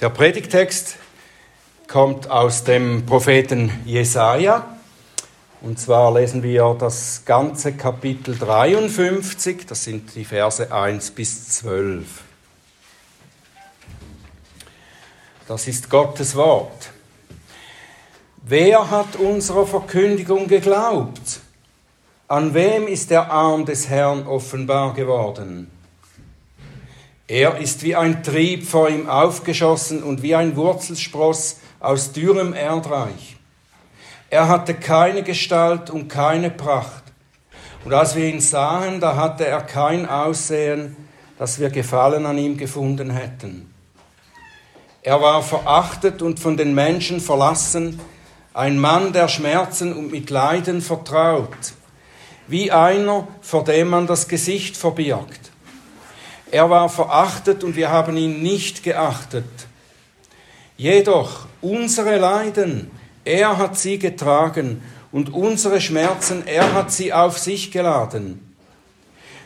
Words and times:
Der 0.00 0.10
Predigtext 0.10 0.94
kommt 1.88 2.30
aus 2.30 2.62
dem 2.62 3.04
Propheten 3.04 3.72
Jesaja. 3.84 4.78
Und 5.60 5.80
zwar 5.80 6.14
lesen 6.14 6.44
wir 6.44 6.76
das 6.78 7.24
ganze 7.24 7.72
Kapitel 7.72 8.38
53, 8.38 9.66
das 9.66 9.82
sind 9.82 10.14
die 10.14 10.24
Verse 10.24 10.70
1 10.70 11.10
bis 11.10 11.48
12. 11.48 12.06
Das 15.48 15.66
ist 15.66 15.90
Gottes 15.90 16.36
Wort. 16.36 16.90
Wer 18.44 18.92
hat 18.92 19.16
unserer 19.16 19.66
Verkündigung 19.66 20.46
geglaubt? 20.46 21.40
An 22.28 22.54
wem 22.54 22.86
ist 22.86 23.10
der 23.10 23.32
Arm 23.32 23.64
des 23.64 23.88
Herrn 23.88 24.28
offenbar 24.28 24.94
geworden? 24.94 25.68
Er 27.28 27.58
ist 27.58 27.82
wie 27.82 27.94
ein 27.94 28.22
Trieb 28.22 28.66
vor 28.66 28.88
ihm 28.88 29.06
aufgeschossen 29.06 30.02
und 30.02 30.22
wie 30.22 30.34
ein 30.34 30.56
Wurzelspross 30.56 31.58
aus 31.78 32.12
dürrem 32.12 32.54
Erdreich. 32.54 33.36
Er 34.30 34.48
hatte 34.48 34.72
keine 34.72 35.22
Gestalt 35.22 35.90
und 35.90 36.08
keine 36.08 36.50
Pracht. 36.50 37.04
Und 37.84 37.92
als 37.92 38.16
wir 38.16 38.24
ihn 38.24 38.40
sahen, 38.40 38.98
da 39.00 39.14
hatte 39.16 39.46
er 39.46 39.60
kein 39.60 40.08
Aussehen, 40.08 40.96
dass 41.38 41.60
wir 41.60 41.68
Gefallen 41.68 42.24
an 42.24 42.38
ihm 42.38 42.56
gefunden 42.56 43.10
hätten. 43.10 43.74
Er 45.02 45.20
war 45.20 45.42
verachtet 45.42 46.22
und 46.22 46.40
von 46.40 46.56
den 46.56 46.74
Menschen 46.74 47.20
verlassen, 47.20 48.00
ein 48.54 48.78
Mann, 48.78 49.12
der 49.12 49.28
Schmerzen 49.28 49.92
und 49.92 50.10
mit 50.10 50.30
Leiden 50.30 50.80
vertraut, 50.80 51.74
wie 52.46 52.72
einer, 52.72 53.28
vor 53.42 53.64
dem 53.64 53.88
man 53.88 54.06
das 54.06 54.28
Gesicht 54.28 54.78
verbirgt. 54.78 55.47
Er 56.50 56.70
war 56.70 56.88
verachtet 56.88 57.62
und 57.62 57.76
wir 57.76 57.90
haben 57.90 58.16
ihn 58.16 58.42
nicht 58.42 58.82
geachtet. 58.82 59.44
Jedoch 60.76 61.46
unsere 61.60 62.16
Leiden, 62.18 62.90
er 63.24 63.58
hat 63.58 63.76
sie 63.76 63.98
getragen 63.98 64.82
und 65.12 65.32
unsere 65.32 65.80
Schmerzen, 65.80 66.46
er 66.46 66.72
hat 66.72 66.92
sie 66.92 67.12
auf 67.12 67.38
sich 67.38 67.70
geladen. 67.70 68.54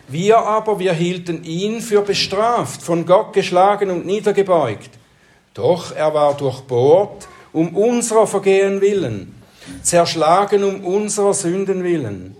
Wir 0.08 0.38
aber, 0.38 0.78
wir 0.78 0.92
hielten 0.92 1.42
ihn 1.44 1.80
für 1.80 2.02
bestraft, 2.02 2.82
von 2.82 3.06
Gott 3.06 3.32
geschlagen 3.32 3.90
und 3.90 4.04
niedergebeugt. 4.04 4.90
Doch 5.54 5.94
er 5.94 6.12
war 6.14 6.36
durchbohrt 6.36 7.28
um 7.52 7.76
unserer 7.76 8.26
Vergehen 8.26 8.80
willen, 8.80 9.34
zerschlagen 9.82 10.64
um 10.64 10.84
unserer 10.84 11.34
Sünden 11.34 11.84
willen. 11.84 12.36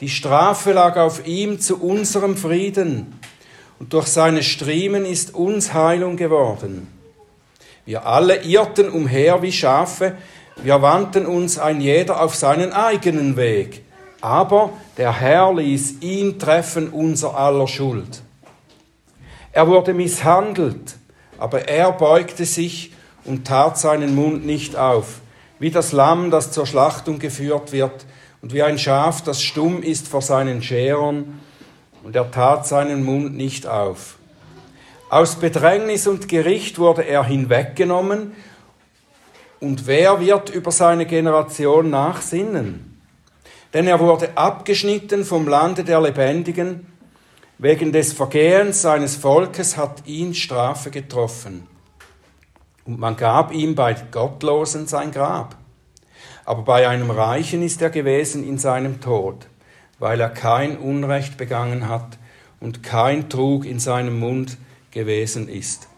Die 0.00 0.08
Strafe 0.08 0.72
lag 0.72 0.96
auf 0.96 1.26
ihm 1.26 1.60
zu 1.60 1.80
unserem 1.80 2.36
Frieden 2.36 3.18
und 3.78 3.92
durch 3.92 4.06
seine 4.06 4.42
Striemen 4.42 5.04
ist 5.04 5.34
uns 5.34 5.72
Heilung 5.72 6.16
geworden. 6.16 6.88
Wir 7.86 8.06
alle 8.06 8.42
irrten 8.42 8.90
umher 8.90 9.42
wie 9.42 9.52
Schafe, 9.52 10.16
wir 10.56 10.82
wandten 10.82 11.26
uns 11.26 11.58
ein 11.58 11.80
jeder 11.80 12.20
auf 12.20 12.34
seinen 12.34 12.72
eigenen 12.72 13.36
Weg, 13.36 13.82
aber 14.20 14.70
der 14.96 15.20
Herr 15.20 15.54
ließ 15.54 16.02
ihn 16.02 16.38
treffen 16.38 16.90
unser 16.90 17.36
aller 17.36 17.68
Schuld. 17.68 18.22
Er 19.52 19.68
wurde 19.68 19.94
misshandelt, 19.94 20.96
aber 21.38 21.68
er 21.68 21.92
beugte 21.92 22.44
sich 22.44 22.92
und 23.24 23.46
tat 23.46 23.78
seinen 23.78 24.14
Mund 24.14 24.44
nicht 24.44 24.76
auf, 24.76 25.20
wie 25.58 25.70
das 25.70 25.92
Lamm, 25.92 26.30
das 26.30 26.50
zur 26.50 26.66
Schlachtung 26.66 27.18
geführt 27.18 27.72
wird, 27.72 28.06
und 28.40 28.52
wie 28.52 28.62
ein 28.62 28.78
Schaf, 28.78 29.22
das 29.22 29.42
stumm 29.42 29.82
ist 29.82 30.06
vor 30.06 30.22
seinen 30.22 30.62
Scherern, 30.62 31.40
und 32.02 32.16
er 32.16 32.30
tat 32.30 32.66
seinen 32.66 33.04
Mund 33.04 33.36
nicht 33.36 33.66
auf. 33.66 34.16
Aus 35.10 35.36
Bedrängnis 35.36 36.06
und 36.06 36.28
Gericht 36.28 36.78
wurde 36.78 37.02
er 37.02 37.24
hinweggenommen, 37.24 38.32
und 39.60 39.88
wer 39.88 40.20
wird 40.20 40.50
über 40.50 40.70
seine 40.70 41.04
Generation 41.04 41.90
nachsinnen? 41.90 43.00
Denn 43.74 43.88
er 43.88 43.98
wurde 43.98 44.36
abgeschnitten 44.36 45.24
vom 45.24 45.48
Lande 45.48 45.82
der 45.82 46.00
Lebendigen, 46.00 46.86
wegen 47.58 47.90
des 47.90 48.12
Vergehens 48.12 48.82
seines 48.82 49.16
Volkes 49.16 49.76
hat 49.76 50.06
ihn 50.06 50.32
Strafe 50.32 50.90
getroffen. 50.90 51.66
Und 52.84 53.00
man 53.00 53.16
gab 53.16 53.52
ihm 53.52 53.74
bei 53.74 53.96
Gottlosen 54.12 54.86
sein 54.86 55.10
Grab. 55.10 55.56
Aber 56.44 56.62
bei 56.62 56.88
einem 56.88 57.10
Reichen 57.10 57.62
ist 57.62 57.82
er 57.82 57.90
gewesen 57.90 58.46
in 58.46 58.58
seinem 58.58 59.00
Tod 59.00 59.47
weil 59.98 60.20
er 60.20 60.30
kein 60.30 60.76
Unrecht 60.76 61.36
begangen 61.36 61.88
hat 61.88 62.18
und 62.60 62.82
kein 62.82 63.28
Trug 63.28 63.64
in 63.64 63.78
seinem 63.78 64.18
Mund 64.18 64.56
gewesen 64.90 65.48
ist. 65.48 65.88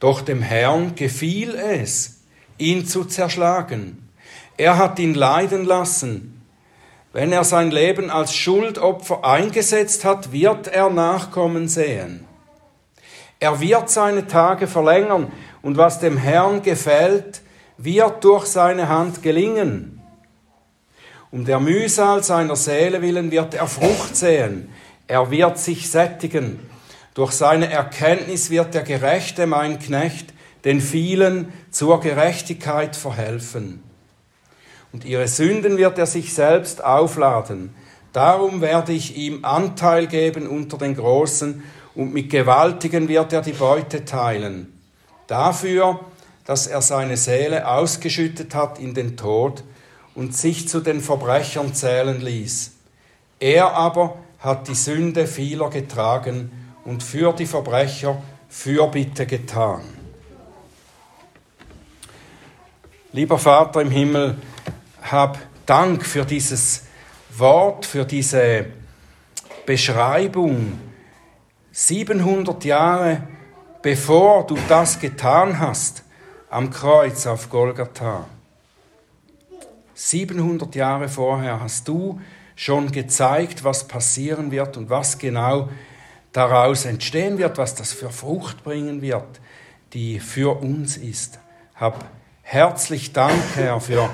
Doch 0.00 0.20
dem 0.20 0.42
Herrn 0.42 0.94
gefiel 0.94 1.54
es, 1.54 2.18
ihn 2.58 2.86
zu 2.86 3.04
zerschlagen. 3.04 4.08
Er 4.56 4.78
hat 4.78 4.98
ihn 4.98 5.14
leiden 5.14 5.64
lassen. 5.64 6.42
Wenn 7.12 7.32
er 7.32 7.44
sein 7.44 7.70
Leben 7.70 8.10
als 8.10 8.34
Schuldopfer 8.34 9.24
eingesetzt 9.24 10.04
hat, 10.04 10.32
wird 10.32 10.68
er 10.68 10.90
Nachkommen 10.90 11.68
sehen. 11.68 12.24
Er 13.38 13.60
wird 13.60 13.90
seine 13.90 14.26
Tage 14.26 14.66
verlängern 14.66 15.32
und 15.62 15.76
was 15.76 16.00
dem 16.00 16.16
Herrn 16.16 16.62
gefällt, 16.62 17.42
wird 17.78 18.24
durch 18.24 18.46
seine 18.46 18.88
Hand 18.88 19.22
gelingen. 19.22 20.00
Um 21.30 21.44
der 21.44 21.60
Mühsal 21.60 22.22
seiner 22.22 22.56
Seele 22.56 23.02
willen 23.02 23.30
wird 23.30 23.54
er 23.54 23.66
Frucht 23.66 24.16
sehen. 24.16 24.68
Er 25.08 25.30
wird 25.30 25.58
sich 25.58 25.90
sättigen. 25.90 26.58
Durch 27.14 27.32
seine 27.32 27.70
Erkenntnis 27.70 28.50
wird 28.50 28.74
der 28.74 28.82
Gerechte, 28.82 29.46
mein 29.46 29.78
Knecht, 29.78 30.32
den 30.64 30.80
vielen 30.80 31.52
zur 31.70 32.00
Gerechtigkeit 32.00 32.96
verhelfen. 32.96 33.82
Und 34.92 35.04
ihre 35.04 35.28
Sünden 35.28 35.78
wird 35.78 35.98
er 35.98 36.06
sich 36.06 36.32
selbst 36.32 36.82
aufladen. 36.82 37.74
Darum 38.12 38.60
werde 38.60 38.92
ich 38.92 39.16
ihm 39.16 39.44
Anteil 39.44 40.06
geben 40.06 40.46
unter 40.46 40.78
den 40.78 40.96
Großen, 40.96 41.62
und 41.94 42.12
mit 42.12 42.30
Gewaltigen 42.30 43.08
wird 43.08 43.32
er 43.32 43.40
die 43.40 43.52
Beute 43.52 44.04
teilen. 44.04 44.80
Dafür, 45.26 46.00
dass 46.44 46.66
er 46.66 46.82
seine 46.82 47.16
Seele 47.16 47.66
ausgeschüttet 47.66 48.54
hat 48.54 48.78
in 48.78 48.92
den 48.92 49.16
Tod, 49.16 49.64
und 50.16 50.34
sich 50.34 50.68
zu 50.68 50.80
den 50.80 51.00
Verbrechern 51.00 51.72
zählen 51.74 52.20
ließ. 52.20 52.72
Er 53.38 53.72
aber 53.74 54.16
hat 54.40 54.66
die 54.66 54.74
Sünde 54.74 55.26
vieler 55.28 55.70
getragen 55.70 56.50
und 56.84 57.02
für 57.02 57.32
die 57.32 57.46
Verbrecher 57.46 58.20
Fürbitte 58.48 59.26
getan. 59.26 59.82
Lieber 63.12 63.38
Vater 63.38 63.82
im 63.82 63.90
Himmel, 63.90 64.36
hab 65.02 65.38
Dank 65.66 66.04
für 66.04 66.24
dieses 66.24 66.82
Wort, 67.36 67.86
für 67.86 68.04
diese 68.04 68.66
Beschreibung. 69.64 70.78
700 71.72 72.64
Jahre 72.64 73.22
bevor 73.86 74.44
du 74.44 74.58
das 74.68 74.98
getan 74.98 75.60
hast 75.60 76.02
am 76.50 76.70
Kreuz 76.70 77.24
auf 77.24 77.48
Golgatha. 77.48 78.26
700 79.98 80.74
Jahre 80.74 81.08
vorher 81.08 81.60
hast 81.60 81.88
du 81.88 82.20
schon 82.54 82.92
gezeigt, 82.92 83.64
was 83.64 83.88
passieren 83.88 84.50
wird 84.50 84.76
und 84.76 84.90
was 84.90 85.16
genau 85.18 85.70
daraus 86.32 86.84
entstehen 86.84 87.38
wird, 87.38 87.56
was 87.56 87.74
das 87.74 87.94
für 87.94 88.10
Frucht 88.10 88.62
bringen 88.62 89.00
wird, 89.00 89.40
die 89.94 90.20
für 90.20 90.60
uns 90.60 90.98
ist. 90.98 91.38
Hab 91.74 92.04
herzlich 92.42 93.14
Dank, 93.14 93.42
Herr, 93.54 93.80
für 93.80 94.10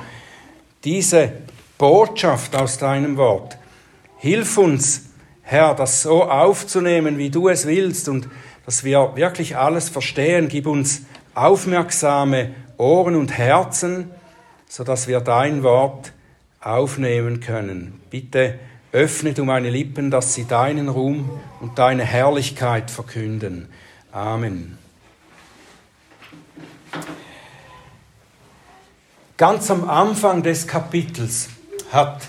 diese 0.84 1.32
Botschaft 1.78 2.54
aus 2.54 2.78
deinem 2.78 3.16
Wort. 3.16 3.58
Hilf 4.18 4.56
uns, 4.58 5.06
Herr, 5.42 5.74
das 5.74 6.02
so 6.02 6.30
aufzunehmen, 6.30 7.18
wie 7.18 7.30
du 7.30 7.48
es 7.48 7.66
willst 7.66 8.08
und 8.08 8.28
dass 8.66 8.84
wir 8.84 9.16
wirklich 9.16 9.56
alles 9.56 9.88
verstehen. 9.88 10.46
Gib 10.48 10.68
uns 10.68 11.02
aufmerksame 11.34 12.54
Ohren 12.78 13.16
und 13.16 13.36
Herzen, 13.36 14.12
sodass 14.72 15.06
wir 15.06 15.20
dein 15.20 15.62
Wort 15.62 16.14
aufnehmen 16.62 17.40
können. 17.40 18.00
Bitte 18.08 18.58
öffne 18.90 19.34
du 19.34 19.44
meine 19.44 19.68
Lippen, 19.68 20.10
dass 20.10 20.32
sie 20.32 20.46
deinen 20.46 20.88
Ruhm 20.88 21.28
und 21.60 21.78
deine 21.78 22.04
Herrlichkeit 22.04 22.90
verkünden. 22.90 23.68
Amen. 24.12 24.78
Ganz 29.36 29.70
am 29.70 29.90
Anfang 29.90 30.42
des 30.42 30.66
Kapitels 30.66 31.50
hat 31.92 32.22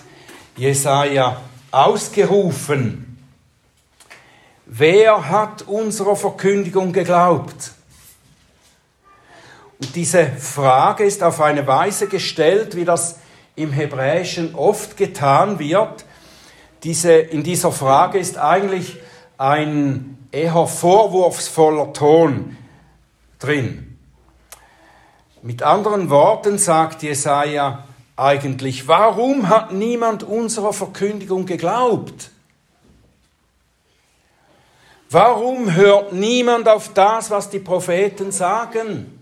Jesaja 0.57 1.39
ausgerufen: 1.71 3.25
Wer 4.65 5.29
hat 5.29 5.61
unserer 5.61 6.17
Verkündigung 6.17 6.91
geglaubt? 6.91 7.71
Und 9.83 9.97
diese 9.97 10.25
Frage 10.27 11.03
ist 11.03 11.23
auf 11.23 11.41
eine 11.41 11.67
Weise 11.67 12.07
gestellt, 12.07 12.77
wie 12.77 12.85
das 12.85 13.19
im 13.57 13.73
Hebräischen 13.73 14.55
oft 14.55 14.95
getan 14.95 15.59
wird. 15.59 16.05
Diese, 16.83 17.11
in 17.11 17.43
dieser 17.43 17.73
Frage 17.73 18.17
ist 18.17 18.37
eigentlich 18.37 18.95
ein 19.37 20.25
eher 20.31 20.67
vorwurfsvoller 20.67 21.91
Ton 21.91 22.55
drin. 23.39 23.97
Mit 25.41 25.63
anderen 25.63 26.09
Worten 26.09 26.57
sagt 26.57 27.03
Jesaja 27.03 27.83
eigentlich, 28.15 28.87
warum 28.87 29.49
hat 29.49 29.73
niemand 29.73 30.23
unserer 30.23 30.71
Verkündigung 30.71 31.45
geglaubt? 31.45 32.31
Warum 35.09 35.73
hört 35.75 36.13
niemand 36.13 36.69
auf 36.69 36.93
das, 36.93 37.29
was 37.31 37.49
die 37.49 37.59
Propheten 37.59 38.31
sagen? 38.31 39.12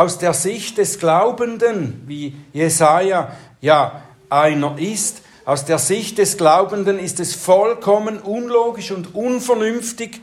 Aus 0.00 0.16
der 0.16 0.32
Sicht 0.32 0.78
des 0.78 0.98
Glaubenden, 0.98 2.04
wie 2.06 2.34
Jesaja 2.54 3.36
ja 3.60 4.00
einer 4.30 4.78
ist, 4.78 5.20
aus 5.44 5.66
der 5.66 5.76
Sicht 5.76 6.16
des 6.16 6.38
Glaubenden 6.38 6.98
ist 6.98 7.20
es 7.20 7.34
vollkommen 7.34 8.18
unlogisch 8.18 8.92
und 8.92 9.14
unvernünftig, 9.14 10.22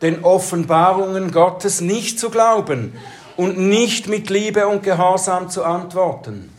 den 0.00 0.24
Offenbarungen 0.24 1.30
Gottes 1.30 1.82
nicht 1.82 2.18
zu 2.18 2.30
glauben 2.30 2.94
und 3.36 3.58
nicht 3.58 4.08
mit 4.08 4.30
Liebe 4.30 4.66
und 4.66 4.82
Gehorsam 4.82 5.50
zu 5.50 5.62
antworten. 5.62 6.50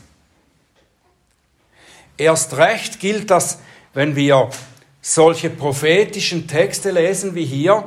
Erst 2.16 2.56
recht 2.56 3.00
gilt 3.00 3.32
das, 3.32 3.58
wenn 3.94 4.14
wir 4.14 4.50
solche 5.02 5.50
prophetischen 5.50 6.46
Texte 6.46 6.92
lesen 6.92 7.34
wie 7.34 7.46
hier 7.46 7.82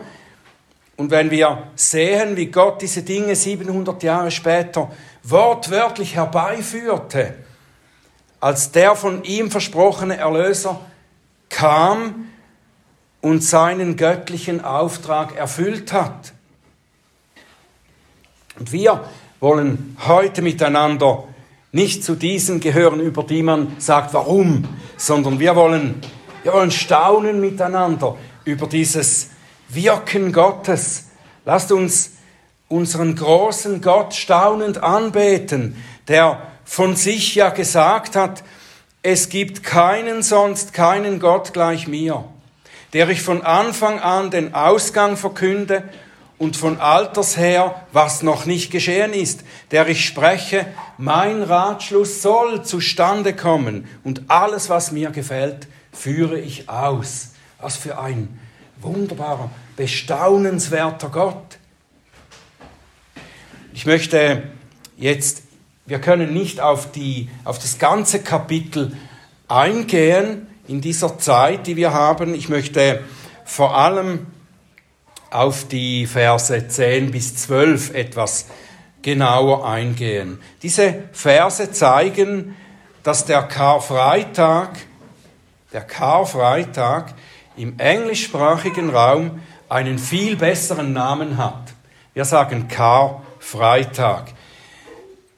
und 0.97 1.11
wenn 1.11 1.31
wir 1.31 1.69
sehen, 1.75 2.35
wie 2.35 2.47
Gott 2.47 2.81
diese 2.81 3.03
Dinge 3.03 3.35
700 3.35 4.03
Jahre 4.03 4.31
später 4.31 4.91
wortwörtlich 5.23 6.15
herbeiführte, 6.15 7.35
als 8.39 8.71
der 8.71 8.95
von 8.95 9.23
ihm 9.23 9.49
versprochene 9.49 10.17
Erlöser 10.17 10.79
kam 11.49 12.29
und 13.21 13.43
seinen 13.43 13.95
göttlichen 13.95 14.63
Auftrag 14.63 15.35
erfüllt 15.35 15.93
hat. 15.93 16.33
Und 18.59 18.71
wir 18.71 19.03
wollen 19.39 19.95
heute 20.07 20.41
miteinander 20.41 21.23
nicht 21.71 22.03
zu 22.03 22.15
diesen 22.15 22.59
gehören, 22.59 22.99
über 22.99 23.23
die 23.23 23.43
man 23.43 23.75
sagt, 23.79 24.13
warum, 24.13 24.67
sondern 24.97 25.39
wir 25.39 25.55
wollen 25.55 26.01
wir 26.47 26.53
wollen 26.53 26.71
staunen 26.71 27.41
miteinander 27.41 28.15
über 28.45 28.67
dieses 28.67 29.31
Wirken 29.69 30.31
Gottes. 30.31 31.05
Lasst 31.45 31.71
uns 31.71 32.11
unseren 32.67 33.15
großen 33.15 33.81
Gott 33.81 34.13
staunend 34.13 34.83
anbeten, 34.83 35.81
der 36.07 36.41
von 36.65 36.95
sich 36.95 37.35
ja 37.35 37.49
gesagt 37.49 38.15
hat, 38.15 38.43
es 39.03 39.29
gibt 39.29 39.63
keinen 39.63 40.21
sonst, 40.21 40.73
keinen 40.73 41.19
Gott 41.19 41.53
gleich 41.53 41.87
mir, 41.87 42.25
der 42.93 43.07
ich 43.09 43.21
von 43.21 43.41
Anfang 43.41 43.99
an 43.99 44.31
den 44.31 44.53
Ausgang 44.53 45.15
verkünde 45.15 45.83
und 46.37 46.57
von 46.57 46.79
Alters 46.79 47.37
her, 47.37 47.83
was 47.93 48.21
noch 48.21 48.45
nicht 48.45 48.69
geschehen 48.69 49.13
ist, 49.13 49.41
der 49.71 49.87
ich 49.87 50.05
spreche, 50.05 50.67
mein 50.97 51.41
Ratschluss 51.41 52.21
soll 52.21 52.63
zustande 52.63 53.33
kommen 53.33 53.87
und 54.03 54.23
alles, 54.27 54.69
was 54.69 54.91
mir 54.91 55.11
gefällt, 55.11 55.67
führe 55.93 56.39
ich 56.39 56.69
aus. 56.69 57.29
Was 57.59 57.75
für 57.75 57.97
ein 57.97 58.39
wunderbarer, 58.81 59.49
bestaunenswerter 59.75 61.09
Gott. 61.09 61.57
Ich 63.73 63.85
möchte 63.85 64.43
jetzt, 64.97 65.43
wir 65.85 65.99
können 65.99 66.33
nicht 66.33 66.59
auf, 66.59 66.91
die, 66.91 67.29
auf 67.43 67.59
das 67.59 67.79
ganze 67.79 68.21
Kapitel 68.21 68.97
eingehen 69.47 70.47
in 70.67 70.81
dieser 70.81 71.17
Zeit, 71.19 71.67
die 71.67 71.75
wir 71.75 71.93
haben. 71.93 72.33
Ich 72.33 72.49
möchte 72.49 73.03
vor 73.45 73.77
allem 73.77 74.27
auf 75.29 75.67
die 75.67 76.07
Verse 76.07 76.67
10 76.67 77.11
bis 77.11 77.35
12 77.35 77.93
etwas 77.93 78.47
genauer 79.01 79.67
eingehen. 79.67 80.39
Diese 80.63 81.03
Verse 81.11 81.71
zeigen, 81.71 82.55
dass 83.03 83.25
der 83.25 83.43
Karfreitag 83.43 84.71
der 85.73 85.81
Karfreitag 85.81 87.13
im 87.57 87.79
englischsprachigen 87.79 88.89
Raum 88.89 89.41
einen 89.69 89.99
viel 89.99 90.35
besseren 90.35 90.93
Namen 90.93 91.37
hat. 91.37 91.73
Wir 92.13 92.25
sagen 92.25 92.67
Karfreitag. 92.67 94.33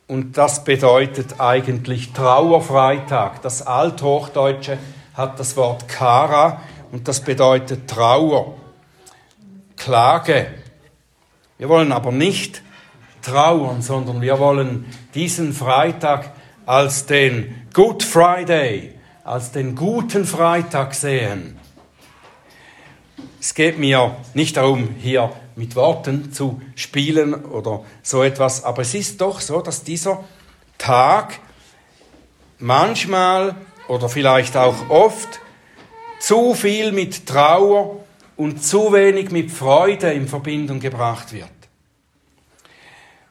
Und 0.07 0.37
das 0.37 0.63
bedeutet 0.63 1.39
eigentlich 1.39 2.13
Trauerfreitag. 2.13 3.41
Das 3.41 3.65
Althochdeutsche 3.65 4.77
hat 5.13 5.39
das 5.39 5.55
Wort 5.55 5.87
Kara 5.87 6.61
und 6.91 7.07
das 7.07 7.21
bedeutet 7.21 7.87
Trauer, 7.89 8.55
Klage. 9.75 10.47
Wir 11.57 11.69
wollen 11.69 11.91
aber 11.91 12.11
nicht 12.11 12.63
trauern, 13.21 13.81
sondern 13.81 14.21
wir 14.21 14.39
wollen 14.39 14.85
diesen 15.13 15.53
Freitag 15.53 16.31
als 16.65 17.05
den 17.05 17.67
Good 17.73 18.03
Friday, 18.03 18.95
als 19.23 19.51
den 19.51 19.75
guten 19.75 20.25
Freitag 20.25 20.95
sehen. 20.95 21.58
Es 23.39 23.53
geht 23.53 23.79
mir 23.79 24.17
nicht 24.33 24.57
darum, 24.57 24.95
hier 24.99 25.31
mit 25.55 25.75
Worten 25.75 26.33
zu 26.33 26.61
spielen 26.75 27.33
oder 27.33 27.83
so 28.03 28.23
etwas, 28.23 28.63
aber 28.63 28.81
es 28.81 28.93
ist 28.93 29.21
doch 29.21 29.39
so, 29.39 29.61
dass 29.61 29.83
dieser 29.83 30.23
Tag 30.77 31.39
manchmal 32.57 33.55
oder 33.87 34.09
vielleicht 34.09 34.57
auch 34.57 34.89
oft 34.89 35.39
zu 36.19 36.53
viel 36.53 36.91
mit 36.91 37.25
Trauer 37.25 38.03
und 38.35 38.63
zu 38.63 38.91
wenig 38.91 39.31
mit 39.31 39.51
Freude 39.51 40.11
in 40.11 40.27
Verbindung 40.27 40.79
gebracht 40.79 41.33
wird. 41.33 41.49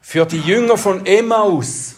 Für 0.01 0.25
die 0.25 0.39
Jünger 0.39 0.77
von 0.77 1.05
Emmaus 1.05 1.95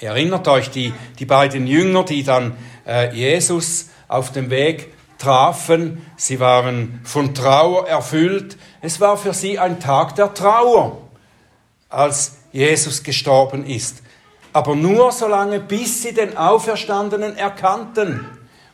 Erinnert 0.00 0.46
euch 0.46 0.70
die, 0.70 0.92
die 1.18 1.24
beiden 1.24 1.66
Jünger, 1.66 2.04
die 2.04 2.22
dann 2.22 2.56
äh, 2.86 3.12
Jesus 3.12 3.88
auf 4.06 4.30
dem 4.30 4.48
Weg 4.48 4.92
trafen. 5.18 6.06
Sie 6.16 6.40
waren 6.40 7.00
von 7.04 7.34
Trauer 7.34 7.86
erfüllt. 7.88 8.56
Es 8.80 9.00
war 9.00 9.16
für 9.16 9.34
sie 9.34 9.58
ein 9.58 9.80
Tag 9.80 10.14
der 10.16 10.32
Trauer, 10.32 10.98
als 11.88 12.36
Jesus 12.52 13.02
gestorben 13.02 13.64
ist. 13.64 14.02
Aber 14.52 14.74
nur 14.74 15.12
so 15.12 15.28
lange, 15.28 15.60
bis 15.60 16.02
sie 16.02 16.14
den 16.14 16.36
Auferstandenen 16.36 17.36
erkannten. 17.36 18.24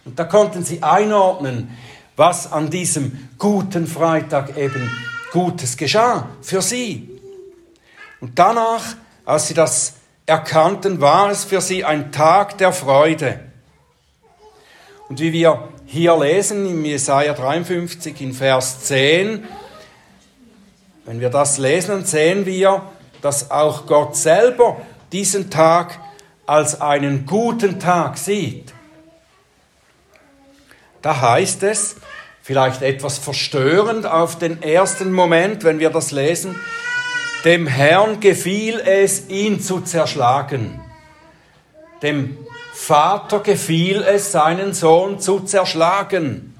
Und 0.05 0.19
da 0.19 0.25
konnten 0.25 0.65
sie 0.65 0.83
einordnen, 0.83 1.77
was 2.17 2.53
an 2.53 2.71
diesem 2.71 3.29
guten 3.39 3.87
Freitag 3.87 4.57
eben 4.57 4.91
Gutes 5.33 5.77
geschah 5.77 6.29
für 6.43 6.63
sie. 6.63 7.11
Und 8.21 8.39
danach, 8.39 8.83
als 9.25 9.49
sie 9.49 9.55
das 9.55 9.95
erkannten, 10.27 11.01
war 11.01 11.31
es 11.31 11.45
für 11.45 11.61
sie 11.61 11.85
ein 11.85 12.13
Tag 12.13 12.57
der 12.59 12.73
Freude. 12.73 13.41
Und 15.09 15.21
wie 15.21 15.33
wir 15.33 15.69
hier 15.87 16.17
lesen 16.17 16.67
im 16.67 16.85
Jesaja 16.85 17.35
53 17.35 18.21
in 18.21 18.33
Vers 18.33 18.81
10, 18.85 19.45
wenn 21.05 21.21
wir 21.21 21.31
das 21.31 21.59
lesen, 21.59 21.91
dann 21.91 22.05
sehen 22.05 22.47
wir, 22.47 22.83
dass 23.21 23.51
auch 23.51 23.87
Gott 23.87 24.17
selber 24.17 24.81
diesen 25.13 25.51
Tag 25.51 25.99
als 26.47 26.81
einen 26.81 27.27
guten 27.27 27.79
Tag 27.79 28.17
sieht. 28.17 28.73
Da 31.03 31.21
heißt 31.21 31.63
es, 31.65 31.97
vielleicht 32.43 32.83
etwas 32.83 33.19
verstörend 33.19 34.07
auf 34.07 34.39
den 34.39 34.63
ersten 34.63 35.13
Moment, 35.13 35.65
wenn 35.65 35.79
wir 35.79 35.91
das 35.91 36.11
lesen, 36.11 36.57
dem 37.45 37.67
Herrn 37.67 38.21
gefiel 38.21 38.81
es, 38.81 39.29
ihn 39.29 39.61
zu 39.61 39.83
zerschlagen. 39.83 40.81
Dem 42.03 42.39
Vater 42.85 43.41
gefiel 43.41 44.03
es, 44.03 44.31
seinen 44.31 44.75
Sohn 44.75 45.19
zu 45.19 45.41
zerschlagen. 45.41 46.55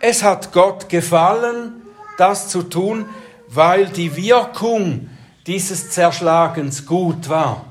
Es 0.00 0.22
hat 0.22 0.52
Gott 0.52 0.90
gefallen, 0.90 1.80
das 2.18 2.48
zu 2.48 2.62
tun, 2.62 3.08
weil 3.46 3.86
die 3.86 4.16
Wirkung 4.16 5.08
dieses 5.46 5.90
Zerschlagens 5.90 6.84
gut 6.84 7.30
war. 7.30 7.64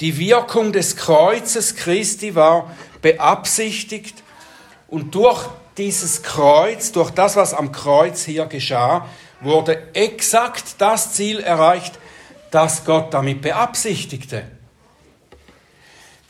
Die 0.00 0.16
Wirkung 0.16 0.72
des 0.72 0.96
Kreuzes 0.96 1.76
Christi 1.76 2.34
war 2.34 2.74
beabsichtigt 3.02 4.22
und 4.88 5.14
durch 5.14 5.44
dieses 5.76 6.22
Kreuz, 6.22 6.92
durch 6.92 7.10
das, 7.10 7.36
was 7.36 7.52
am 7.52 7.72
Kreuz 7.72 8.24
hier 8.24 8.46
geschah, 8.46 9.06
wurde 9.42 9.94
exakt 9.94 10.76
das 10.78 11.12
Ziel 11.12 11.40
erreicht, 11.40 11.98
das 12.56 12.86
Gott 12.86 13.12
damit 13.12 13.42
beabsichtigte. 13.42 14.44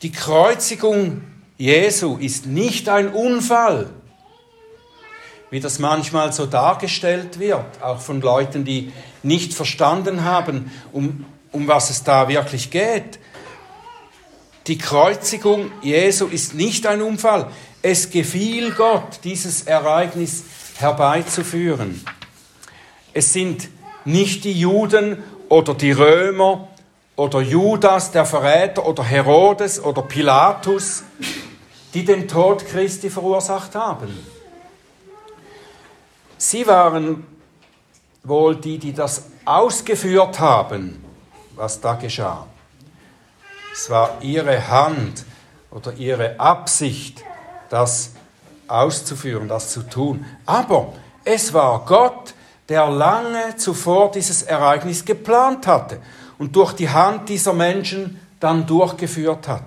Die 0.01 0.11
Kreuzigung 0.11 1.21
Jesu 1.57 2.17
ist 2.17 2.45
nicht 2.45 2.89
ein 2.89 3.13
Unfall, 3.13 3.89
wie 5.49 5.61
das 5.61 5.79
manchmal 5.79 6.33
so 6.33 6.45
dargestellt 6.45 7.39
wird, 7.39 7.81
auch 7.81 8.01
von 8.01 8.19
Leuten, 8.19 8.65
die 8.65 8.91
nicht 9.23 9.53
verstanden 9.53 10.25
haben, 10.25 10.69
um, 10.91 11.25
um 11.53 11.65
was 11.65 11.89
es 11.89 12.03
da 12.03 12.27
wirklich 12.27 12.71
geht. 12.71 13.19
Die 14.67 14.77
Kreuzigung 14.77 15.71
Jesu 15.81 16.25
ist 16.25 16.53
nicht 16.53 16.85
ein 16.87 17.01
Unfall. 17.01 17.49
Es 17.81 18.09
gefiel 18.09 18.71
Gott, 18.71 19.21
dieses 19.23 19.61
Ereignis 19.61 20.43
herbeizuführen. 20.77 22.03
Es 23.13 23.31
sind 23.31 23.69
nicht 24.03 24.43
die 24.43 24.59
Juden 24.59 25.23
oder 25.49 25.73
die 25.73 25.91
Römer 25.91 26.67
oder 27.15 27.41
Judas, 27.41 28.11
der 28.11 28.25
Verräter, 28.25 28.85
oder 28.85 29.03
Herodes 29.03 29.83
oder 29.83 30.01
Pilatus, 30.03 31.03
die 31.93 32.05
den 32.05 32.27
Tod 32.27 32.65
Christi 32.65 33.09
verursacht 33.09 33.75
haben. 33.75 34.17
Sie 36.37 36.67
waren 36.67 37.25
wohl 38.23 38.55
die, 38.55 38.77
die 38.77 38.93
das 38.93 39.25
ausgeführt 39.45 40.39
haben, 40.39 41.03
was 41.55 41.81
da 41.81 41.95
geschah. 41.95 42.45
Es 43.73 43.89
war 43.89 44.17
ihre 44.21 44.67
Hand 44.67 45.23
oder 45.71 45.93
ihre 45.93 46.39
Absicht, 46.39 47.23
das 47.69 48.11
auszuführen, 48.67 49.47
das 49.47 49.71
zu 49.71 49.83
tun. 49.83 50.25
Aber 50.45 50.93
es 51.23 51.53
war 51.53 51.85
Gott, 51.85 52.33
der 52.69 52.89
lange 52.89 53.55
zuvor 53.57 54.11
dieses 54.11 54.43
Ereignis 54.43 55.05
geplant 55.05 55.67
hatte 55.67 55.99
und 56.37 56.55
durch 56.55 56.73
die 56.73 56.89
Hand 56.89 57.29
dieser 57.29 57.53
Menschen 57.53 58.19
dann 58.39 58.65
durchgeführt 58.65 59.47
hat. 59.47 59.63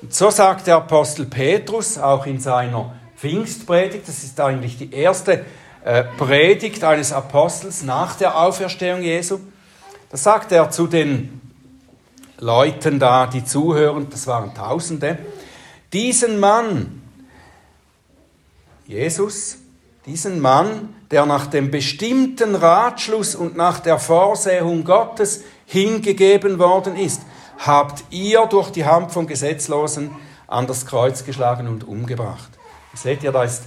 Und 0.00 0.14
so 0.14 0.30
sagt 0.30 0.66
der 0.66 0.76
Apostel 0.76 1.26
Petrus 1.26 1.98
auch 1.98 2.26
in 2.26 2.38
seiner 2.38 2.94
Pfingstpredigt, 3.16 4.06
das 4.06 4.22
ist 4.22 4.40
eigentlich 4.40 4.78
die 4.78 4.92
erste 4.92 5.44
äh, 5.84 6.04
Predigt 6.16 6.84
eines 6.84 7.12
Apostels 7.12 7.82
nach 7.82 8.14
der 8.14 8.38
Auferstehung 8.38 9.02
Jesu, 9.02 9.40
da 10.10 10.16
sagt 10.16 10.52
er 10.52 10.70
zu 10.70 10.86
den 10.86 11.40
Leuten 12.38 13.00
da, 13.00 13.26
die 13.26 13.44
zuhören, 13.44 14.08
das 14.08 14.26
waren 14.28 14.54
Tausende, 14.54 15.18
diesen 15.92 16.38
Mann, 16.38 17.02
Jesus, 18.86 19.58
diesen 20.06 20.40
Mann, 20.40 20.94
der 21.10 21.26
nach 21.26 21.46
dem 21.46 21.70
bestimmten 21.70 22.54
Ratschluss 22.54 23.34
und 23.34 23.56
nach 23.56 23.80
der 23.80 23.98
Vorsehung 23.98 24.84
Gottes 24.84 25.42
hingegeben 25.66 26.58
worden 26.58 26.96
ist, 26.96 27.22
habt 27.58 28.04
ihr 28.10 28.46
durch 28.46 28.70
die 28.70 28.84
Hand 28.84 29.12
von 29.12 29.26
Gesetzlosen 29.26 30.10
an 30.46 30.66
das 30.66 30.86
Kreuz 30.86 31.24
geschlagen 31.24 31.66
und 31.66 31.86
umgebracht. 31.86 32.50
Seht 32.94 33.22
ihr, 33.22 33.32
da 33.32 33.44
ist, 33.44 33.64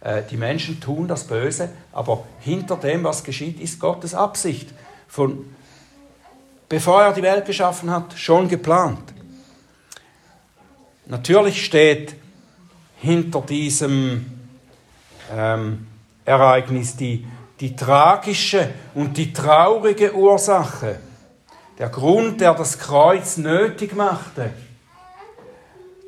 äh, 0.00 0.22
die 0.30 0.36
Menschen 0.36 0.80
tun 0.80 1.08
das 1.08 1.24
Böse, 1.24 1.70
aber 1.92 2.24
hinter 2.40 2.76
dem, 2.76 3.04
was 3.04 3.24
geschieht, 3.24 3.60
ist 3.60 3.80
Gottes 3.80 4.14
Absicht. 4.14 4.68
Von, 5.08 5.54
bevor 6.68 7.02
er 7.02 7.12
die 7.12 7.22
Welt 7.22 7.46
geschaffen 7.46 7.90
hat, 7.90 8.18
schon 8.18 8.48
geplant. 8.48 9.12
Natürlich 11.06 11.64
steht 11.64 12.16
hinter 12.98 13.40
diesem 13.42 14.26
ähm, 15.32 15.86
Ereignis 16.26 16.96
die, 16.96 17.26
die 17.60 17.74
tragische 17.74 18.70
und 18.94 19.16
die 19.16 19.32
traurige 19.32 20.14
Ursache 20.14 20.98
der 21.78 21.88
Grund, 21.88 22.40
der 22.40 22.54
das 22.54 22.78
Kreuz 22.78 23.36
nötig 23.36 23.94
machte, 23.94 24.50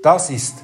das 0.02 0.30
ist 0.30 0.56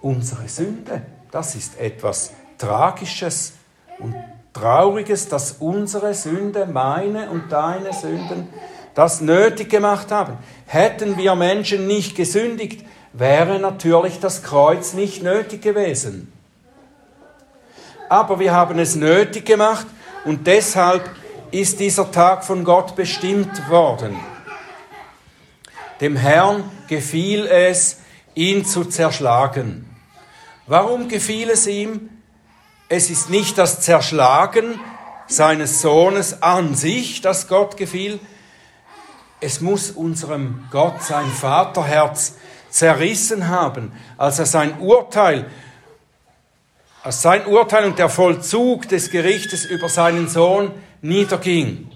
unsere 0.00 0.48
Sünde. 0.48 1.02
Das 1.30 1.54
ist 1.54 1.78
etwas 1.78 2.32
Tragisches 2.56 3.52
und 3.98 4.14
Trauriges, 4.52 5.28
dass 5.28 5.52
unsere 5.60 6.14
Sünde, 6.14 6.66
meine 6.66 7.30
und 7.30 7.52
deine 7.52 7.92
Sünden, 7.92 8.48
das 8.94 9.20
nötig 9.20 9.70
gemacht 9.70 10.10
haben. 10.10 10.38
Hätten 10.66 11.16
wir 11.16 11.34
Menschen 11.34 11.86
nicht 11.86 12.16
gesündigt, 12.16 12.84
wäre 13.12 13.58
natürlich 13.58 14.18
das 14.18 14.42
Kreuz 14.42 14.94
nicht 14.94 15.22
nötig 15.22 15.62
gewesen. 15.62 16.32
Aber 18.08 18.38
wir 18.38 18.52
haben 18.52 18.78
es 18.78 18.94
nötig 18.94 19.44
gemacht 19.46 19.86
und 20.24 20.46
deshalb 20.46 21.08
ist 21.50 21.80
dieser 21.80 22.10
Tag 22.10 22.44
von 22.44 22.64
Gott 22.64 22.96
bestimmt 22.96 23.68
worden. 23.68 24.16
Dem 26.00 26.16
Herrn 26.16 26.64
gefiel 26.86 27.46
es, 27.46 27.98
ihn 28.34 28.64
zu 28.64 28.84
zerschlagen. 28.84 29.84
Warum 30.66 31.08
gefiel 31.08 31.50
es 31.50 31.66
ihm? 31.66 32.10
Es 32.88 33.10
ist 33.10 33.30
nicht 33.30 33.58
das 33.58 33.80
Zerschlagen 33.80 34.80
seines 35.26 35.82
Sohnes 35.82 36.42
an 36.42 36.74
sich, 36.74 37.20
das 37.20 37.48
Gott 37.48 37.76
gefiel. 37.76 38.20
Es 39.40 39.60
muss 39.60 39.90
unserem 39.90 40.64
Gott 40.70 41.02
sein 41.02 41.26
Vaterherz 41.26 42.34
zerrissen 42.70 43.48
haben, 43.48 43.92
als 44.16 44.38
er 44.38 44.46
sein 44.46 44.78
Urteil, 44.80 45.46
als 47.02 47.22
sein 47.22 47.46
Urteil 47.46 47.84
und 47.84 47.98
der 47.98 48.08
Vollzug 48.08 48.88
des 48.88 49.10
Gerichtes 49.10 49.64
über 49.64 49.88
seinen 49.88 50.28
Sohn 50.28 50.72
niederging. 51.00 51.90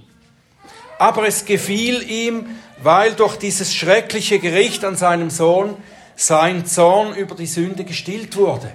Aber 0.98 1.26
es 1.26 1.44
gefiel 1.44 2.02
ihm, 2.08 2.46
weil 2.82 3.12
durch 3.14 3.36
dieses 3.36 3.74
schreckliche 3.74 4.38
Gericht 4.38 4.84
an 4.84 4.96
seinem 4.96 5.30
Sohn 5.30 5.76
sein 6.16 6.66
Zorn 6.66 7.14
über 7.14 7.34
die 7.34 7.46
Sünde 7.46 7.84
gestillt 7.84 8.36
wurde. 8.36 8.72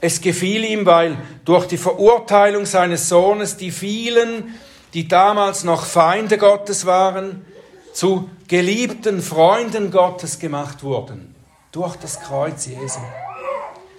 Es 0.00 0.20
gefiel 0.20 0.64
ihm, 0.64 0.86
weil 0.86 1.16
durch 1.44 1.66
die 1.66 1.76
Verurteilung 1.76 2.66
seines 2.66 3.08
Sohnes 3.08 3.56
die 3.56 3.72
vielen, 3.72 4.54
die 4.94 5.08
damals 5.08 5.64
noch 5.64 5.84
Feinde 5.84 6.38
Gottes 6.38 6.86
waren, 6.86 7.44
zu 7.92 8.30
geliebten 8.46 9.20
Freunden 9.20 9.90
Gottes 9.90 10.38
gemacht 10.38 10.84
wurden. 10.84 11.34
Durch 11.72 11.96
das 11.96 12.20
Kreuz 12.20 12.66
Jesu. 12.66 13.00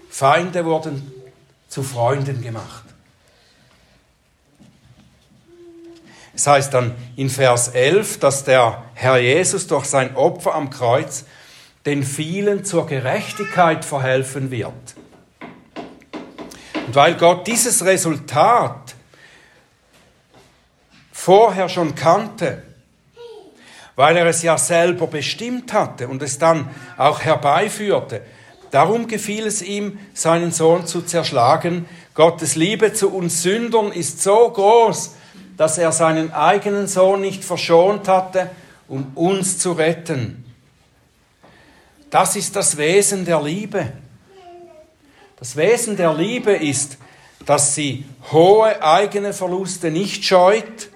Feinde 0.09 0.65
wurden 0.65 1.11
zu 1.67 1.83
Freunden 1.83 2.41
gemacht. 2.41 2.83
Es 6.33 6.47
heißt 6.47 6.73
dann 6.73 6.95
in 7.15 7.29
Vers 7.29 7.67
11, 7.69 8.19
dass 8.19 8.43
der 8.43 8.83
Herr 8.93 9.17
Jesus 9.17 9.67
durch 9.67 9.85
sein 9.85 10.15
Opfer 10.15 10.55
am 10.55 10.69
Kreuz 10.69 11.25
den 11.85 12.03
vielen 12.03 12.65
zur 12.65 12.87
Gerechtigkeit 12.87 13.83
verhelfen 13.83 14.49
wird. 14.49 14.73
Und 16.87 16.95
weil 16.95 17.15
Gott 17.15 17.45
dieses 17.45 17.83
Resultat 17.85 18.95
vorher 21.11 21.69
schon 21.69 21.93
kannte, 21.93 22.63
weil 23.99 24.15
er 24.15 24.27
es 24.27 24.43
ja 24.43 24.57
selber 24.57 25.07
bestimmt 25.07 25.73
hatte 25.73 26.07
und 26.07 26.21
es 26.21 26.39
dann 26.39 26.69
auch 26.97 27.19
herbeiführte, 27.19 28.21
darum 28.71 29.09
gefiel 29.09 29.45
es 29.45 29.61
ihm, 29.61 29.99
seinen 30.13 30.53
Sohn 30.53 30.87
zu 30.87 31.01
zerschlagen. 31.01 31.85
Gottes 32.13 32.55
Liebe 32.55 32.93
zu 32.93 33.09
uns 33.13 33.41
Sündern 33.43 33.91
ist 33.91 34.23
so 34.23 34.51
groß, 34.51 35.15
dass 35.57 35.77
er 35.77 35.91
seinen 35.91 36.31
eigenen 36.31 36.87
Sohn 36.87 37.19
nicht 37.19 37.43
verschont 37.43 38.07
hatte, 38.07 38.49
um 38.87 39.11
uns 39.15 39.57
zu 39.59 39.73
retten. 39.73 40.45
Das 42.09 42.37
ist 42.37 42.55
das 42.55 42.77
Wesen 42.77 43.25
der 43.25 43.41
Liebe. 43.41 43.91
Das 45.41 45.57
Wesen 45.57 45.97
der 45.97 46.13
Liebe 46.13 46.53
ist, 46.53 46.97
dass 47.45 47.75
sie 47.75 48.05
hohe 48.31 48.81
eigene 48.81 49.33
Verluste 49.33 49.91
nicht 49.91 50.23
scheut, 50.23 50.88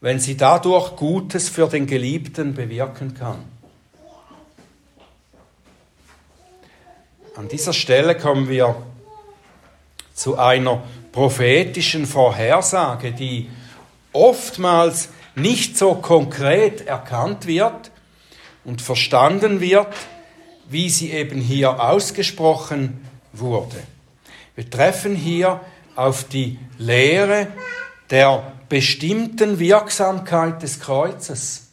wenn 0.00 0.18
sie 0.18 0.36
dadurch 0.36 0.96
Gutes 0.96 1.48
für 1.48 1.68
den 1.68 1.86
Geliebten 1.86 2.54
bewirken 2.54 3.14
kann. 3.14 3.44
An 7.36 7.48
dieser 7.48 7.72
Stelle 7.72 8.16
kommen 8.16 8.48
wir 8.48 8.76
zu 10.14 10.38
einer 10.38 10.82
prophetischen 11.12 12.06
Vorhersage, 12.06 13.12
die 13.12 13.48
oftmals 14.12 15.10
nicht 15.34 15.76
so 15.76 15.94
konkret 15.94 16.86
erkannt 16.86 17.46
wird 17.46 17.90
und 18.64 18.82
verstanden 18.82 19.60
wird, 19.60 19.88
wie 20.68 20.90
sie 20.90 21.10
eben 21.12 21.40
hier 21.40 21.80
ausgesprochen 21.80 23.06
wurde. 23.32 23.82
Wir 24.54 24.68
treffen 24.68 25.14
hier 25.14 25.60
auf 25.96 26.24
die 26.24 26.58
Lehre 26.78 27.48
der 28.10 28.52
bestimmten 28.70 29.58
Wirksamkeit 29.58 30.62
des 30.62 30.80
Kreuzes. 30.80 31.66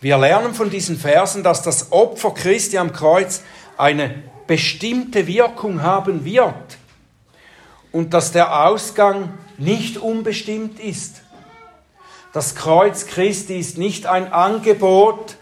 Wir 0.00 0.18
lernen 0.18 0.54
von 0.54 0.70
diesen 0.70 0.96
Versen, 0.96 1.44
dass 1.44 1.62
das 1.62 1.92
Opfer 1.92 2.32
Christi 2.32 2.78
am 2.78 2.92
Kreuz 2.92 3.42
eine 3.76 4.22
bestimmte 4.46 5.26
Wirkung 5.26 5.82
haben 5.82 6.24
wird 6.24 6.78
und 7.92 8.14
dass 8.14 8.32
der 8.32 8.64
Ausgang 8.66 9.34
nicht 9.58 9.98
unbestimmt 9.98 10.80
ist. 10.80 11.22
Das 12.32 12.54
Kreuz 12.54 13.06
Christi 13.06 13.58
ist 13.58 13.76
nicht 13.76 14.06
ein 14.06 14.32
Angebot, 14.32 15.36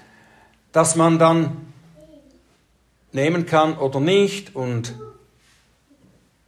das 0.72 0.96
man 0.96 1.18
dann 1.20 1.72
nehmen 3.12 3.46
kann 3.46 3.78
oder 3.78 4.00
nicht 4.00 4.56
und 4.56 4.94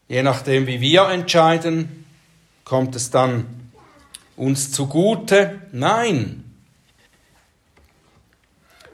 je 0.08 0.24
nachdem, 0.24 0.66
wie 0.66 0.80
wir 0.80 1.08
entscheiden, 1.08 2.05
kommt 2.66 2.96
es 2.96 3.10
dann 3.10 3.70
uns 4.36 4.72
zugute. 4.72 5.62
Nein, 5.72 6.44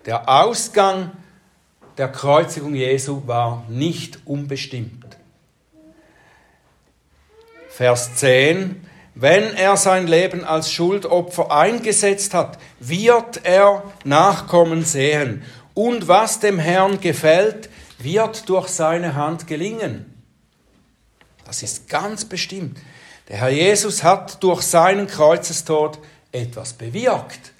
der 0.06 0.28
Ausgang 0.28 1.10
der 1.96 2.08
Kreuzigung 2.08 2.74
Jesu 2.74 3.26
war 3.26 3.64
nicht 3.68 4.20
unbestimmt. 4.26 5.16
Vers 7.70 8.14
10, 8.16 8.86
wenn 9.14 9.54
er 9.54 9.76
sein 9.76 10.06
Leben 10.06 10.44
als 10.44 10.70
Schuldopfer 10.70 11.50
eingesetzt 11.50 12.34
hat, 12.34 12.58
wird 12.78 13.44
er 13.44 13.84
Nachkommen 14.04 14.84
sehen. 14.84 15.42
Und 15.74 16.08
was 16.08 16.40
dem 16.40 16.58
Herrn 16.58 17.00
gefällt, 17.00 17.70
wird 17.98 18.48
durch 18.48 18.68
seine 18.68 19.14
Hand 19.14 19.46
gelingen. 19.46 20.22
Das 21.46 21.62
ist 21.62 21.88
ganz 21.88 22.24
bestimmt. 22.24 22.78
Der 23.28 23.38
Herr 23.38 23.50
Jesus 23.50 24.02
hat 24.02 24.42
durch 24.42 24.62
seinen 24.62 25.06
Kreuzestod 25.06 25.98
etwas 26.32 26.72
bewirkt. 26.72 27.52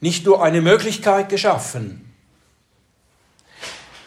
Nicht 0.00 0.24
nur 0.24 0.42
eine 0.42 0.60
Möglichkeit 0.60 1.28
geschaffen. 1.28 2.04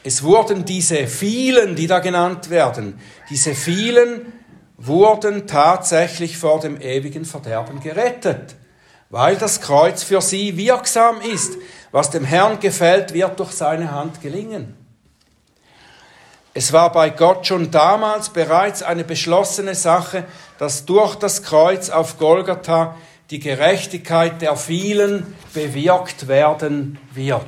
Es 0.04 0.24
wurden 0.24 0.66
diese 0.66 1.08
vielen, 1.08 1.76
die 1.76 1.88
da 1.88 2.00
genannt 2.00 2.50
werden, 2.50 3.00
diese 3.30 3.54
vielen 3.54 4.34
wurden 4.78 5.46
tatsächlich 5.46 6.38
vor 6.38 6.60
dem 6.60 6.82
ewigen 6.82 7.26
Verderben 7.26 7.82
gerettet, 7.82 8.56
weil 9.10 9.36
das 9.36 9.62
Kreuz 9.62 10.02
für 10.02 10.22
sie 10.22 10.58
wirksam 10.58 11.22
ist. 11.22 11.58
Was 11.92 12.10
dem 12.10 12.24
Herrn 12.24 12.60
gefällt, 12.60 13.14
wird 13.14 13.40
durch 13.40 13.52
seine 13.52 13.92
Hand 13.92 14.22
gelingen. 14.22 14.81
Es 16.54 16.74
war 16.74 16.92
bei 16.92 17.10
Gott 17.10 17.48
schon 17.48 17.72
damals 17.72 18.30
bereits 18.30 18.84
eine 18.84 19.06
beschlossene 19.06 19.74
Sache, 19.74 20.26
dass 20.58 20.86
durch 20.86 21.16
das 21.16 21.44
Kreuz 21.44 21.90
auf 21.90 22.18
Golgatha 22.18 22.96
die 23.30 23.40
Gerechtigkeit 23.40 24.42
der 24.42 24.58
vielen 24.58 25.34
bewirkt 25.54 26.28
werden 26.28 27.00
wird. 27.14 27.46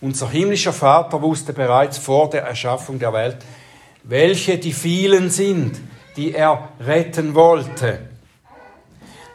Unser 0.00 0.30
himmlischer 0.30 0.72
Vater 0.72 1.20
wusste 1.20 1.52
bereits 1.52 1.98
vor 1.98 2.30
der 2.30 2.42
Erschaffung 2.42 3.00
der 3.00 3.12
Welt, 3.12 3.38
welche 4.04 4.58
die 4.58 4.72
vielen 4.72 5.30
sind, 5.30 5.80
die 6.16 6.32
er 6.32 6.68
retten 6.78 7.34
wollte. 7.34 7.98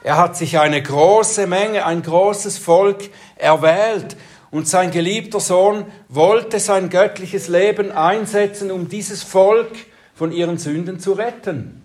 Er 0.04 0.18
hat 0.18 0.38
sich 0.38 0.58
eine 0.58 0.82
große 0.82 1.46
Menge, 1.46 1.86
ein 1.86 2.02
großes 2.02 2.58
Volk 2.58 3.10
erwählt 3.36 4.16
und 4.52 4.68
sein 4.68 4.92
geliebter 4.92 5.40
Sohn 5.40 5.86
wollte 6.10 6.60
sein 6.60 6.90
göttliches 6.90 7.48
Leben 7.48 7.92
einsetzen, 7.92 8.70
um 8.70 8.90
dieses 8.90 9.24
Volk 9.24 9.72
von 10.14 10.32
ihren 10.32 10.58
Sünden 10.58 11.00
zu 11.00 11.14
retten. 11.14 11.82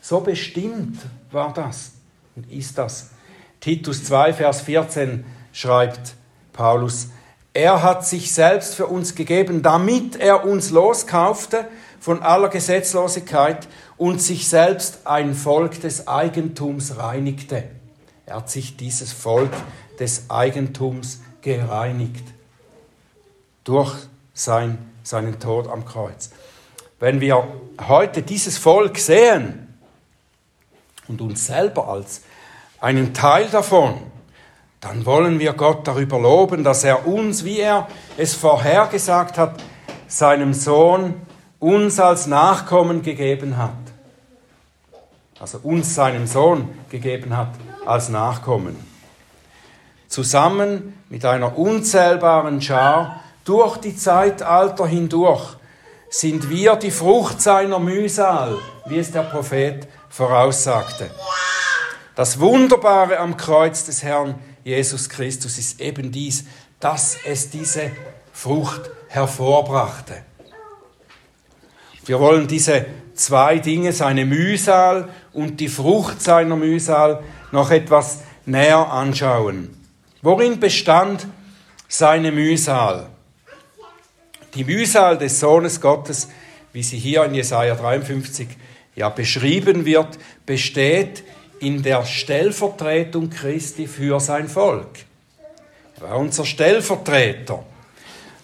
So 0.00 0.20
bestimmt 0.20 0.98
war 1.30 1.52
das 1.52 1.92
und 2.34 2.50
ist 2.50 2.78
das. 2.78 3.10
Titus 3.60 4.04
2, 4.04 4.32
Vers 4.32 4.62
14 4.62 5.24
schreibt 5.52 6.14
Paulus, 6.52 7.08
er 7.52 7.82
hat 7.82 8.06
sich 8.06 8.32
selbst 8.32 8.74
für 8.74 8.86
uns 8.86 9.14
gegeben, 9.14 9.60
damit 9.60 10.16
er 10.16 10.44
uns 10.46 10.70
loskaufte 10.70 11.68
von 11.98 12.22
aller 12.22 12.48
Gesetzlosigkeit 12.48 13.68
und 13.98 14.22
sich 14.22 14.48
selbst 14.48 15.00
ein 15.06 15.34
Volk 15.34 15.80
des 15.80 16.08
Eigentums 16.08 16.96
reinigte. 16.96 17.64
Er 18.24 18.36
hat 18.36 18.50
sich 18.50 18.76
dieses 18.76 19.12
Volk 19.12 19.50
des 20.00 20.28
Eigentums 20.30 21.20
gereinigt 21.42 22.24
durch 23.64 23.94
sein, 24.34 24.78
seinen 25.02 25.38
Tod 25.38 25.68
am 25.68 25.84
Kreuz. 25.84 26.30
Wenn 26.98 27.20
wir 27.20 27.46
heute 27.86 28.22
dieses 28.22 28.58
Volk 28.58 28.98
sehen 28.98 29.74
und 31.08 31.20
uns 31.20 31.46
selber 31.46 31.88
als 31.88 32.22
einen 32.80 33.14
Teil 33.14 33.48
davon, 33.48 33.98
dann 34.80 35.04
wollen 35.04 35.38
wir 35.38 35.52
Gott 35.52 35.86
darüber 35.86 36.18
loben, 36.18 36.64
dass 36.64 36.84
er 36.84 37.06
uns, 37.06 37.44
wie 37.44 37.60
er 37.60 37.86
es 38.16 38.34
vorhergesagt 38.34 39.36
hat, 39.36 39.62
seinem 40.08 40.54
Sohn 40.54 41.14
uns 41.58 42.00
als 42.00 42.26
Nachkommen 42.26 43.02
gegeben 43.02 43.58
hat. 43.58 43.70
Also 45.38 45.58
uns 45.62 45.94
seinem 45.94 46.26
Sohn 46.26 46.68
gegeben 46.90 47.36
hat 47.36 47.50
als 47.84 48.08
Nachkommen. 48.08 48.89
Zusammen 50.10 50.98
mit 51.08 51.24
einer 51.24 51.56
unzählbaren 51.56 52.60
Schar 52.60 53.22
durch 53.44 53.76
die 53.76 53.96
Zeitalter 53.96 54.84
hindurch 54.84 55.56
sind 56.10 56.50
wir 56.50 56.74
die 56.74 56.90
Frucht 56.90 57.40
seiner 57.40 57.78
Mühsal, 57.78 58.58
wie 58.86 58.98
es 58.98 59.12
der 59.12 59.22
Prophet 59.22 59.86
voraussagte. 60.08 61.08
Das 62.16 62.40
Wunderbare 62.40 63.18
am 63.20 63.36
Kreuz 63.36 63.84
des 63.84 64.02
Herrn 64.02 64.34
Jesus 64.64 65.08
Christus 65.08 65.58
ist 65.58 65.80
eben 65.80 66.10
dies, 66.10 66.44
dass 66.80 67.16
es 67.24 67.50
diese 67.50 67.92
Frucht 68.32 68.90
hervorbrachte. 69.06 70.24
Wir 72.04 72.18
wollen 72.18 72.48
diese 72.48 72.84
zwei 73.14 73.60
Dinge, 73.60 73.92
seine 73.92 74.26
Mühsal 74.26 75.08
und 75.32 75.60
die 75.60 75.68
Frucht 75.68 76.20
seiner 76.20 76.56
Mühsal, 76.56 77.22
noch 77.52 77.70
etwas 77.70 78.22
näher 78.44 78.90
anschauen. 78.90 79.79
Worin 80.22 80.60
bestand 80.60 81.26
seine 81.88 82.30
Mühsal? 82.30 83.08
Die 84.54 84.64
Mühsal 84.64 85.16
des 85.16 85.40
Sohnes 85.40 85.80
Gottes, 85.80 86.28
wie 86.72 86.82
sie 86.82 86.98
hier 86.98 87.24
in 87.24 87.34
Jesaja 87.34 87.74
53 87.74 88.48
ja 88.96 89.08
beschrieben 89.08 89.86
wird, 89.86 90.18
besteht 90.44 91.24
in 91.60 91.82
der 91.82 92.04
Stellvertretung 92.04 93.30
Christi 93.30 93.86
für 93.86 94.20
sein 94.20 94.48
Volk. 94.48 94.90
Er 95.96 96.10
war 96.10 96.18
unser 96.18 96.44
Stellvertreter. 96.44 97.64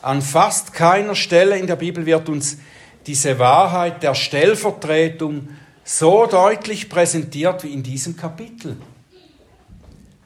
An 0.01 0.23
fast 0.23 0.73
keiner 0.73 1.15
Stelle 1.15 1.59
in 1.59 1.67
der 1.67 1.77
Bibel 1.77 2.07
wird 2.07 2.29
uns 2.29 2.59
diese 3.07 3.39
Wahrheit 3.39 4.03
der 4.03 4.15
Stellvertretung 4.15 5.49
so 5.85 6.27
deutlich 6.27 6.89
präsentiert 6.89 7.65
wie 7.65 7.73
in 7.73 7.83
diesem 7.83 8.17
Kapitel. 8.17 8.77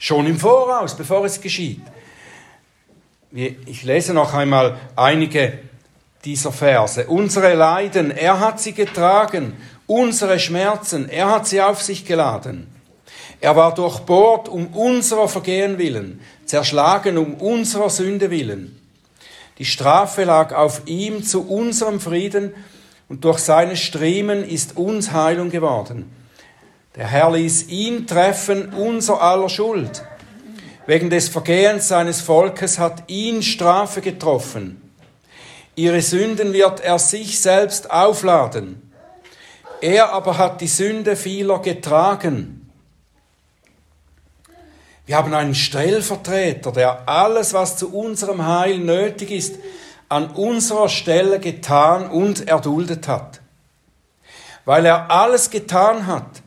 Schon 0.03 0.27
im 0.27 0.39
Voraus, 0.39 0.97
bevor 0.97 1.27
es 1.27 1.43
geschieht. 1.43 1.83
Ich 3.33 3.83
lese 3.83 4.15
noch 4.15 4.33
einmal 4.33 4.79
einige 4.97 5.59
dieser 6.25 6.53
Verse. 6.53 7.07
Unsere 7.07 7.53
Leiden, 7.55 8.11
er 8.11 8.41
hat 8.41 8.61
sie 8.61 8.73
getragen. 8.73 9.59
Unsere 9.87 10.39
Schmerzen, 10.39 11.11
er 11.11 11.31
hat 11.31 11.47
sie 11.47 11.61
auf 11.61 11.83
sich 11.83 12.07
geladen. 12.07 12.67
Er 13.43 13.57
war 13.57 13.75
durchbohrt 13.75 14.49
um 14.49 14.69
unserer 14.69 15.29
Vergehen 15.29 15.77
willen, 15.77 16.21
zerschlagen 16.47 17.19
um 17.19 17.35
unserer 17.35 17.91
Sünde 17.91 18.31
willen. 18.31 18.81
Die 19.59 19.67
Strafe 19.67 20.25
lag 20.25 20.55
auf 20.55 20.83
ihm 20.87 21.23
zu 21.23 21.47
unserem 21.47 22.01
Frieden 22.01 22.55
und 23.11 23.27
durch 23.27 23.41
seine 23.41 23.77
Striemen 23.77 24.49
ist 24.49 24.79
uns 24.79 25.13
Heilung 25.13 25.51
geworden. 25.51 26.11
Der 26.97 27.07
Herr 27.07 27.31
ließ 27.31 27.69
ihn 27.69 28.07
treffen, 28.07 28.75
unser 28.75 29.23
aller 29.23 29.49
Schuld. 29.49 30.03
Wegen 30.87 31.09
des 31.09 31.29
Vergehens 31.29 31.87
seines 31.87 32.21
Volkes 32.21 32.81
hat 32.81 33.09
ihn 33.09 33.43
Strafe 33.43 34.01
getroffen. 34.01 34.91
Ihre 35.77 36.03
Sünden 36.03 36.53
wird 36.53 36.81
er 36.81 36.99
sich 36.99 37.41
selbst 37.41 37.91
aufladen. 37.91 38.91
Er 39.81 40.13
aber 40.13 40.37
hat 40.37 40.61
die 40.61 40.67
Sünde 40.67 41.15
vieler 41.15 41.61
getragen. 41.61 42.71
Wir 45.07 45.17
haben 45.17 45.33
einen 45.33 45.55
Stellvertreter, 45.55 46.73
der 46.73 47.09
alles, 47.09 47.55
was 47.55 47.77
zu 47.77 47.95
unserem 47.95 48.47
Heil 48.47 48.79
nötig 48.79 49.31
ist, 49.31 49.57
an 50.09 50.31
unserer 50.33 50.89
Stelle 50.89 51.39
getan 51.39 52.11
und 52.11 52.49
erduldet 52.49 53.07
hat. 53.07 53.41
Weil 54.65 54.85
er 54.87 55.11
alles 55.11 55.51
getan 55.51 56.07
hat, 56.07 56.40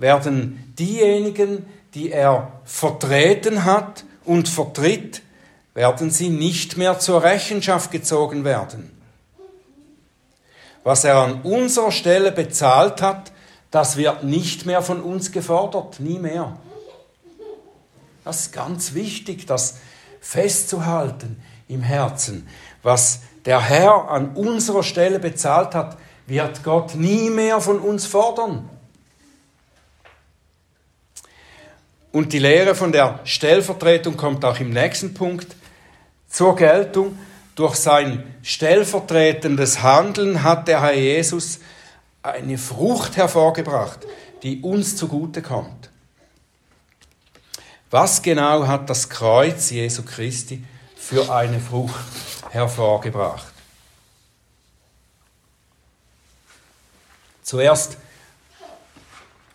werden 0.00 0.74
diejenigen, 0.78 1.66
die 1.94 2.10
er 2.10 2.52
vertreten 2.64 3.64
hat 3.64 4.04
und 4.24 4.48
vertritt, 4.48 5.22
werden 5.74 6.10
sie 6.10 6.30
nicht 6.30 6.76
mehr 6.76 6.98
zur 6.98 7.22
Rechenschaft 7.22 7.90
gezogen 7.90 8.44
werden. 8.44 8.90
Was 10.82 11.04
er 11.04 11.16
an 11.16 11.42
unserer 11.42 11.92
Stelle 11.92 12.32
bezahlt 12.32 13.02
hat, 13.02 13.32
das 13.70 13.96
wird 13.96 14.24
nicht 14.24 14.66
mehr 14.66 14.82
von 14.82 15.00
uns 15.00 15.30
gefordert, 15.30 16.00
nie 16.00 16.18
mehr. 16.18 16.56
Das 18.24 18.40
ist 18.40 18.52
ganz 18.52 18.94
wichtig, 18.94 19.46
das 19.46 19.76
festzuhalten 20.20 21.42
im 21.68 21.82
Herzen. 21.82 22.48
Was 22.82 23.20
der 23.44 23.60
Herr 23.60 24.10
an 24.10 24.34
unserer 24.34 24.82
Stelle 24.82 25.18
bezahlt 25.18 25.74
hat, 25.74 25.96
wird 26.26 26.64
Gott 26.64 26.94
nie 26.94 27.30
mehr 27.30 27.60
von 27.60 27.78
uns 27.78 28.06
fordern. 28.06 28.68
Und 32.12 32.32
die 32.32 32.38
Lehre 32.38 32.74
von 32.74 32.92
der 32.92 33.20
Stellvertretung 33.24 34.16
kommt 34.16 34.44
auch 34.44 34.58
im 34.58 34.70
nächsten 34.70 35.14
Punkt 35.14 35.54
zur 36.28 36.56
Geltung. 36.56 37.18
Durch 37.54 37.76
sein 37.76 38.24
stellvertretendes 38.42 39.82
Handeln 39.82 40.42
hat 40.42 40.66
der 40.66 40.82
Herr 40.82 40.94
Jesus 40.94 41.60
eine 42.22 42.58
Frucht 42.58 43.16
hervorgebracht, 43.16 44.00
die 44.42 44.60
uns 44.62 44.96
zugute 44.96 45.42
kommt. 45.42 45.90
Was 47.90 48.22
genau 48.22 48.66
hat 48.66 48.88
das 48.88 49.08
Kreuz 49.08 49.70
Jesu 49.70 50.02
Christi 50.02 50.64
für 50.96 51.32
eine 51.32 51.60
Frucht 51.60 51.94
hervorgebracht? 52.50 53.52
Zuerst 57.42 57.96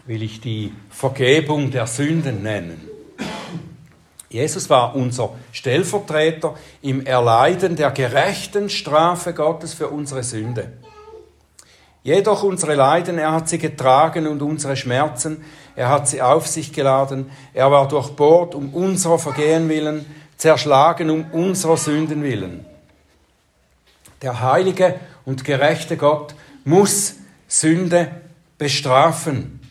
will 0.06 0.22
ich 0.22 0.39
die 0.41 0.72
Vergebung 0.89 1.72
der 1.72 1.88
Sünden 1.88 2.44
nennen. 2.44 2.89
Jesus 4.30 4.70
war 4.70 4.96
unser 4.96 5.34
Stellvertreter 5.52 6.56
im 6.82 7.06
Erleiden 7.06 7.76
der 7.76 7.91
gerechten 7.91 8.70
Strafe 8.70 9.34
Gottes 9.34 9.74
für 9.74 9.88
unsere 9.88 10.24
Sünde. 10.24 10.74
Jedoch 12.04 12.44
unsere 12.44 12.76
Leiden, 12.76 13.18
er 13.18 13.32
hat 13.32 13.50
sie 13.50 13.58
getragen 13.58 14.28
und 14.28 14.41
unsere 14.41 14.76
Schmerzen, 14.76 15.44
er 15.76 15.89
hat 15.89 16.08
sie 16.08 16.22
auf 16.22 16.46
sich 16.46 16.72
geladen. 16.72 17.32
Er 17.54 17.72
war 17.72 17.88
durchbohrt 17.88 18.54
um 18.54 18.74
unserer 18.74 19.18
Vergehen 19.18 19.70
willen, 19.70 20.06
zerschlagen 20.38 21.10
um 21.10 21.32
unserer 21.32 21.78
Sünden 21.78 22.22
willen. 22.22 22.65
Der 24.22 24.41
heilige 24.41 25.00
und 25.26 25.44
gerechte 25.44 25.98
Gott 25.98 26.36
muss 26.63 27.15
Sünde 27.48 28.12
bestrafen. 28.58 29.64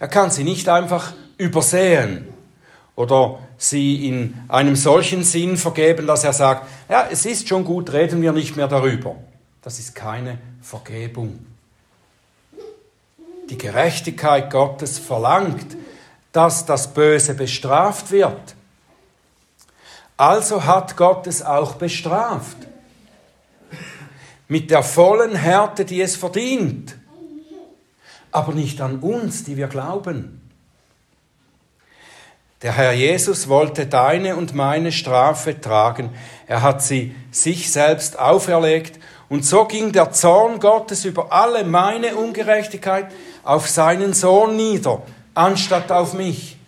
Er 0.00 0.08
kann 0.08 0.30
sie 0.30 0.44
nicht 0.44 0.68
einfach 0.68 1.12
übersehen 1.36 2.26
oder 2.96 3.38
sie 3.58 4.08
in 4.08 4.34
einem 4.48 4.74
solchen 4.74 5.22
Sinn 5.22 5.58
vergeben, 5.58 6.06
dass 6.06 6.24
er 6.24 6.32
sagt, 6.32 6.66
ja, 6.88 7.06
es 7.10 7.26
ist 7.26 7.46
schon 7.46 7.64
gut, 7.64 7.92
reden 7.92 8.22
wir 8.22 8.32
nicht 8.32 8.56
mehr 8.56 8.66
darüber. 8.66 9.16
Das 9.60 9.78
ist 9.78 9.94
keine 9.94 10.38
Vergebung. 10.62 11.46
Die 13.50 13.58
Gerechtigkeit 13.58 14.50
Gottes 14.50 14.98
verlangt, 14.98 15.76
dass 16.32 16.64
das 16.64 16.94
Böse 16.94 17.34
bestraft 17.34 18.10
wird. 18.10 18.54
Also 20.16 20.64
hat 20.64 20.96
Gott 20.96 21.26
es 21.26 21.42
auch 21.42 21.74
bestraft. 21.74 22.56
Mit 24.48 24.70
der 24.70 24.82
vollen 24.82 25.36
Härte, 25.36 25.84
die 25.84 26.00
es 26.00 26.16
verdient. 26.16 26.96
Aber 28.32 28.52
nicht 28.52 28.80
an 28.80 28.98
uns, 29.00 29.44
die 29.44 29.56
wir 29.56 29.68
glauben. 29.68 30.40
Der 32.62 32.76
Herr 32.76 32.92
Jesus 32.92 33.48
wollte 33.48 33.86
deine 33.86 34.36
und 34.36 34.54
meine 34.54 34.92
Strafe 34.92 35.60
tragen. 35.60 36.10
Er 36.46 36.60
hat 36.60 36.82
sie 36.82 37.14
sich 37.30 37.72
selbst 37.72 38.18
auferlegt. 38.18 39.00
Und 39.30 39.46
so 39.46 39.64
ging 39.64 39.92
der 39.92 40.12
Zorn 40.12 40.60
Gottes 40.60 41.04
über 41.04 41.32
alle 41.32 41.64
meine 41.64 42.16
Ungerechtigkeit 42.16 43.10
auf 43.44 43.68
seinen 43.68 44.12
Sohn 44.12 44.56
nieder, 44.56 45.02
anstatt 45.34 45.90
auf 45.90 46.12
mich. 46.12 46.58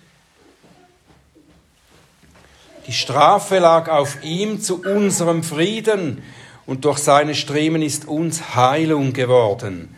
Die 2.87 2.93
Strafe 2.93 3.59
lag 3.59 3.89
auf 3.89 4.23
ihm 4.25 4.61
zu 4.61 4.83
unserem 4.83 5.43
Frieden 5.43 6.23
und 6.67 6.85
durch 6.85 6.99
seine 6.99 7.35
Striemen 7.35 7.83
ist 7.83 8.09
uns 8.09 8.55
Heilung 8.55 9.13
geworden. 9.13 9.95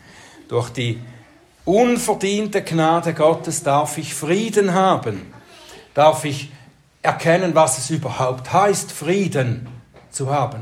Durch 0.48 0.70
die 0.70 1.00
unverdiente 1.64 2.62
Gnade 2.62 3.14
Gottes 3.14 3.62
darf 3.62 3.98
ich 3.98 4.14
Frieden 4.14 4.74
haben, 4.74 5.32
darf 5.94 6.24
ich 6.24 6.52
erkennen, 7.02 7.54
was 7.54 7.78
es 7.78 7.90
überhaupt 7.90 8.52
heißt, 8.52 8.92
Frieden 8.92 9.68
zu 10.10 10.32
haben. 10.32 10.60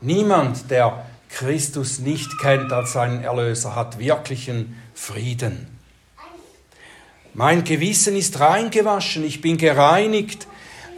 Niemand, 0.00 0.70
der 0.70 1.04
Christus 1.28 1.98
nicht 1.98 2.38
kennt 2.38 2.72
als 2.72 2.92
seinen 2.92 3.22
Erlöser, 3.22 3.76
hat 3.76 3.98
wirklichen 3.98 4.80
Frieden. 4.94 5.78
Mein 7.34 7.64
Gewissen 7.64 8.16
ist 8.16 8.40
reingewaschen, 8.40 9.24
ich 9.24 9.40
bin 9.40 9.56
gereinigt, 9.56 10.48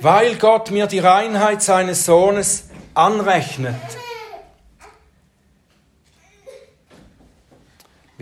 weil 0.01 0.37
Gott 0.37 0.71
mir 0.71 0.87
die 0.87 0.99
Reinheit 0.99 1.63
seines 1.63 2.07
Sohnes 2.07 2.69
anrechnet. 2.95 3.77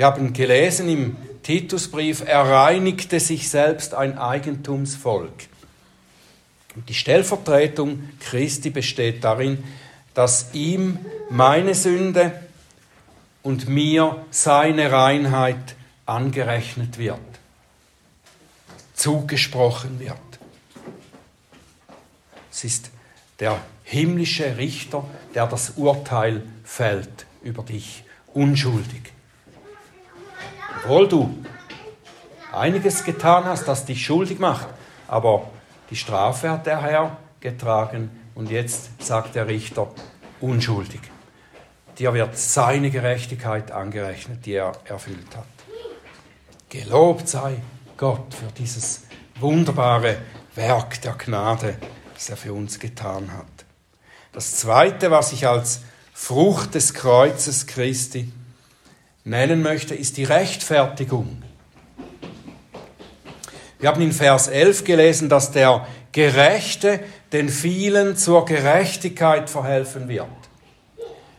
Wir 0.01 0.07
haben 0.07 0.33
gelesen 0.33 0.89
im 0.89 1.17
Titusbrief, 1.43 2.23
er 2.25 2.49
reinigte 2.49 3.21
sich 3.21 3.51
selbst 3.51 3.93
ein 3.93 4.17
Eigentumsvolk. 4.17 5.31
Und 6.75 6.89
die 6.89 6.95
Stellvertretung 6.95 8.09
Christi 8.19 8.71
besteht 8.71 9.23
darin, 9.25 9.63
dass 10.15 10.55
ihm 10.55 11.01
meine 11.29 11.75
Sünde 11.75 12.33
und 13.43 13.69
mir 13.69 14.25
seine 14.31 14.91
Reinheit 14.91 15.77
angerechnet 16.07 16.97
wird, 16.97 17.21
zugesprochen 18.95 20.01
wird. 20.01 20.17
Es 22.51 22.65
ist 22.65 22.91
der 23.39 23.61
himmlische 23.85 24.57
Richter, 24.57 25.05
der 25.35 25.47
das 25.47 25.75
Urteil 25.77 26.43
fällt 26.65 27.27
über 27.43 27.63
dich, 27.63 28.03
unschuldig. 28.33 29.13
Obwohl 30.83 31.09
du 31.09 31.45
einiges 32.53 33.05
getan 33.05 33.45
hast, 33.45 33.69
das 33.69 33.85
dich 33.85 34.05
schuldig 34.05 34.39
macht, 34.39 34.67
aber 35.09 35.51
die 35.91 35.97
Strafe 35.97 36.51
hat 36.51 36.67
der 36.67 36.81
Herr 36.83 37.17
getragen 37.41 38.11
und 38.35 38.51
jetzt 38.51 39.03
sagt 39.03 39.35
der 39.35 39.47
Richter, 39.47 39.89
unschuldig. 40.41 41.01
Dir 41.99 42.15
wird 42.15 42.39
seine 42.39 42.91
Gerechtigkeit 42.91 43.73
angerechnet, 43.73 44.47
die 44.47 44.55
er 44.55 44.73
erfüllt 44.85 45.37
hat. 45.37 45.45
Gelobt 46.71 47.29
sei 47.29 47.57
Gott 47.97 48.33
für 48.33 48.51
dieses 48.57 49.03
wunderbare 49.39 50.19
Werk 50.55 51.01
der 51.03 51.13
Gnade, 51.15 51.77
das 52.15 52.31
er 52.31 52.37
für 52.37 52.53
uns 52.53 52.79
getan 52.79 53.33
hat. 53.33 53.67
Das 54.33 54.57
Zweite, 54.57 55.11
was 55.11 55.33
ich 55.33 55.47
als 55.47 55.83
Frucht 56.15 56.75
des 56.75 56.95
Kreuzes 56.95 57.67
Christi 57.67 58.33
nennen 59.25 59.63
möchte, 59.63 59.95
ist 59.95 60.17
die 60.17 60.25
Rechtfertigung. 60.25 61.43
Wir 63.79 63.89
haben 63.89 64.03
in 64.03 64.13
Vers 64.13 64.49
11 64.49 64.85
gelesen, 64.85 65.29
dass 65.29 65.53
der 65.53 65.87
Gerechte 66.13 67.01
den 67.33 67.49
vielen 67.49 68.17
zur 68.17 68.45
Gerechtigkeit 68.45 69.49
verhelfen 69.49 70.09
wird. 70.09 70.27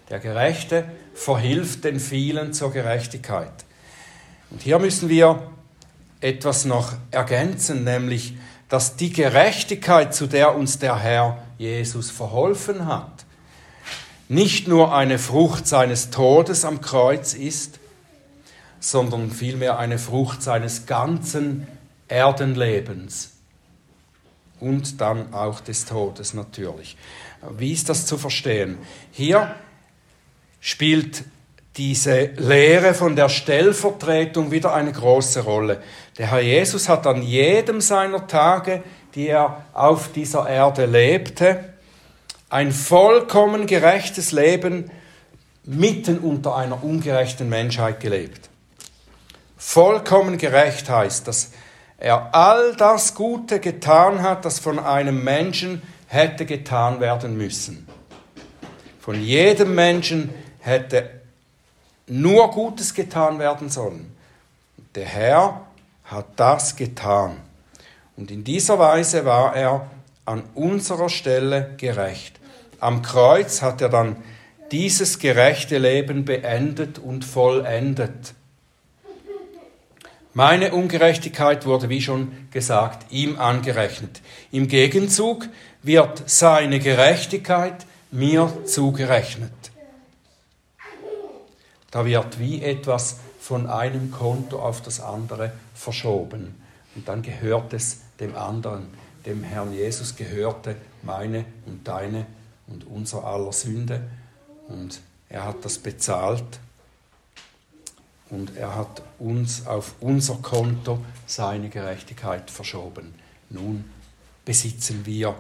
Der 0.10 0.20
Gerechte 0.20 0.86
verhilft 1.14 1.84
den 1.84 2.00
vielen 2.00 2.54
zur 2.54 2.72
Gerechtigkeit. 2.72 3.52
Und 4.50 4.62
hier 4.62 4.80
müssen 4.80 5.10
wir 5.10 5.52
etwas 6.20 6.66
noch 6.66 6.94
ergänzen, 7.12 7.84
nämlich, 7.84 8.36
dass 8.70 8.96
die 8.96 9.12
Gerechtigkeit, 9.12 10.14
zu 10.14 10.28
der 10.28 10.56
uns 10.56 10.80
der 10.80 11.00
Herr 11.00 11.44
Jesus 11.58 12.10
verholfen 12.10 12.86
hat, 12.86 13.26
nicht 14.32 14.70
nur 14.70 14.96
eine 14.96 15.20
Frucht 15.20 15.68
seines 15.68 16.10
Todes 16.10 16.64
am 16.64 16.80
Kreuz 16.80 17.34
ist, 17.34 17.80
sondern 18.80 19.30
vielmehr 19.30 19.78
eine 19.78 20.00
Frucht 20.00 20.42
seines 20.42 20.86
ganzen 20.86 21.68
Erdenlebens 22.08 23.32
und 24.62 25.02
dann 25.02 25.34
auch 25.34 25.60
des 25.60 25.84
Todes 25.84 26.34
natürlich. 26.34 26.96
Wie 27.58 27.74
ist 27.74 27.90
das 27.90 28.06
zu 28.06 28.18
verstehen? 28.18 28.78
Hier 29.12 29.54
spielt 30.62 31.26
diese 31.76 32.28
Lehre 32.38 32.94
von 32.94 33.18
der 33.18 33.28
Stellvertretung 33.28 34.50
wieder 34.50 34.74
eine 34.74 34.94
große 34.94 35.42
Rolle. 35.42 35.84
Der 36.18 36.32
Herr 36.32 36.42
Jesus 36.42 36.88
hat 36.88 37.06
an 37.06 37.22
jedem 37.22 37.82
seiner 37.82 38.26
Tage, 38.28 38.82
die 39.14 39.28
er 39.28 39.66
auf 39.74 40.10
dieser 40.14 40.48
Erde 40.50 40.86
lebte, 40.86 41.71
ein 42.52 42.74
vollkommen 42.74 43.66
gerechtes 43.66 44.34
Leben 44.34 44.92
mitten 45.64 46.20
unter 46.20 46.56
einer 46.56 46.84
ungerechten 46.84 47.48
Menschheit 47.48 48.02
gelebt. 48.02 48.50
Vollkommen 49.58 50.38
gerecht 50.38 50.90
heißt, 50.90 51.28
dass 51.28 51.52
er 51.98 52.36
all 52.36 52.76
das 52.76 53.16
Gute 53.16 53.60
getan 53.62 54.22
hat, 54.22 54.44
das 54.44 54.60
von 54.60 54.80
einem 54.80 55.24
Menschen 55.24 55.82
hätte 56.08 56.46
getan 56.46 57.00
werden 57.00 57.38
müssen. 57.38 57.88
Von 59.00 59.22
jedem 59.22 59.74
Menschen 59.74 60.30
hätte 60.60 61.10
nur 62.08 62.52
Gutes 62.52 62.94
getan 62.94 63.40
werden 63.40 63.70
sollen. 63.70 64.14
Der 64.96 65.06
Herr 65.06 65.62
hat 66.04 66.26
das 66.36 66.76
getan. 66.76 67.38
Und 68.18 68.30
in 68.30 68.44
dieser 68.44 68.78
Weise 68.78 69.24
war 69.24 69.56
er 69.56 69.90
an 70.26 70.44
unserer 70.54 71.08
Stelle 71.08 71.76
gerecht. 71.78 72.41
Am 72.82 73.04
Kreuz 73.04 73.62
hat 73.62 73.80
er 73.80 73.90
dann 73.90 74.18
dieses 74.72 75.20
gerechte 75.20 75.78
Leben 75.78 76.26
beendet 76.26 76.98
und 76.98 77.24
vollendet. 77.24 78.34
Meine 80.34 80.74
Ungerechtigkeit 80.74 81.68
wurde, 81.68 81.90
wie 81.90 82.02
schon 82.02 82.32
gesagt, 82.50 83.12
ihm 83.12 83.38
angerechnet. 83.38 84.22
Im 84.52 84.68
Gegenzug 84.68 85.48
wird 85.84 86.24
seine 86.26 86.80
Gerechtigkeit 86.80 87.86
mir 88.10 88.52
zugerechnet. 88.66 89.52
Da 91.92 92.04
wird 92.06 92.40
wie 92.40 92.64
etwas 92.64 93.18
von 93.40 93.68
einem 93.68 94.10
Konto 94.12 94.58
auf 94.60 94.82
das 94.82 95.02
andere 95.02 95.52
verschoben. 95.76 96.56
Und 96.96 97.08
dann 97.08 97.22
gehört 97.22 97.74
es 97.74 98.00
dem 98.20 98.36
anderen. 98.36 98.88
Dem 99.28 99.44
Herrn 99.44 99.72
Jesus 99.72 100.16
gehörte 100.16 100.78
meine 101.04 101.46
und 101.68 101.88
deine 101.88 102.26
und 102.72 102.86
unser 102.88 103.24
aller 103.24 103.52
Sünde. 103.52 104.02
Und 104.68 105.02
er 105.30 105.46
hat 105.46 105.64
das 105.64 105.78
bezahlt 105.78 106.60
und 108.30 108.56
er 108.56 108.76
hat 108.76 109.02
uns 109.20 109.68
auf 109.68 109.96
unser 110.00 110.36
Konto 110.36 111.00
seine 111.26 111.70
Gerechtigkeit 111.70 112.50
verschoben. 112.50 113.14
Nun 113.50 113.86
besitzen 114.46 115.06
wir 115.06 115.36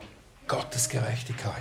Gottes 0.47 0.89
Gerechtigkeit. 0.89 1.55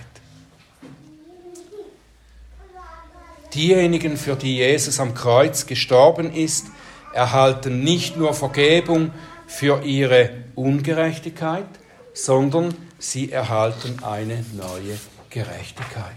Diejenigen, 3.54 4.16
für 4.16 4.36
die 4.36 4.56
Jesus 4.56 5.00
am 5.00 5.14
Kreuz 5.14 5.66
gestorben 5.66 6.32
ist, 6.32 6.66
erhalten 7.12 7.82
nicht 7.82 8.16
nur 8.16 8.34
Vergebung 8.34 9.10
für 9.46 9.82
ihre 9.82 10.30
Ungerechtigkeit, 10.54 11.66
sondern 12.14 12.74
sie 12.98 13.32
erhalten 13.32 14.02
eine 14.04 14.44
neue 14.52 14.98
Gerechtigkeit. 15.30 16.14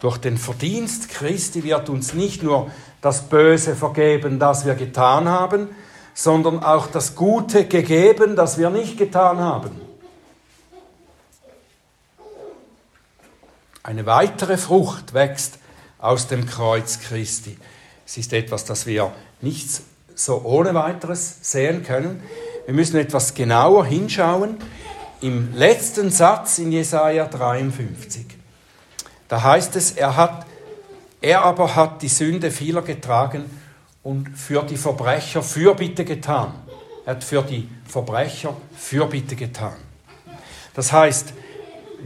Durch 0.00 0.18
den 0.18 0.36
Verdienst 0.36 1.08
Christi 1.08 1.62
wird 1.62 1.88
uns 1.88 2.12
nicht 2.12 2.42
nur 2.42 2.70
das 3.00 3.28
Böse 3.28 3.76
vergeben, 3.76 4.38
das 4.38 4.66
wir 4.66 4.74
getan 4.74 5.28
haben, 5.28 5.68
sondern 6.14 6.62
auch 6.62 6.88
das 6.88 7.14
Gute 7.14 7.66
gegeben, 7.66 8.36
das 8.36 8.58
wir 8.58 8.70
nicht 8.70 8.98
getan 8.98 9.38
haben. 9.38 9.80
Eine 13.84 14.06
weitere 14.06 14.56
Frucht 14.58 15.14
wächst 15.14 15.58
aus 15.98 16.28
dem 16.28 16.46
Kreuz 16.46 17.00
Christi. 17.00 17.56
Es 18.06 18.16
ist 18.16 18.32
etwas, 18.32 18.64
das 18.64 18.86
wir 18.86 19.12
nicht 19.40 19.68
so 20.14 20.42
ohne 20.44 20.74
weiteres 20.74 21.38
sehen 21.42 21.82
können. 21.82 22.22
Wir 22.66 22.74
müssen 22.74 22.96
etwas 22.96 23.34
genauer 23.34 23.86
hinschauen. 23.86 24.58
Im 25.22 25.54
letzten 25.54 26.10
Satz 26.10 26.58
in 26.58 26.72
Jesaja 26.72 27.26
53, 27.26 28.26
da 29.28 29.40
heißt 29.40 29.76
es, 29.76 29.92
er, 29.92 30.16
hat, 30.16 30.44
er 31.20 31.44
aber 31.44 31.76
hat 31.76 32.02
die 32.02 32.08
Sünde 32.08 32.50
vieler 32.50 32.82
getragen 32.82 33.44
und 34.02 34.36
für 34.36 34.64
die 34.64 34.76
Verbrecher 34.76 35.44
Fürbitte 35.44 36.04
getan. 36.04 36.52
Er 37.06 37.14
hat 37.14 37.22
für 37.22 37.42
die 37.42 37.68
Verbrecher 37.86 38.56
Fürbitte 38.76 39.36
getan. 39.36 39.76
Das 40.74 40.92
heißt, 40.92 41.34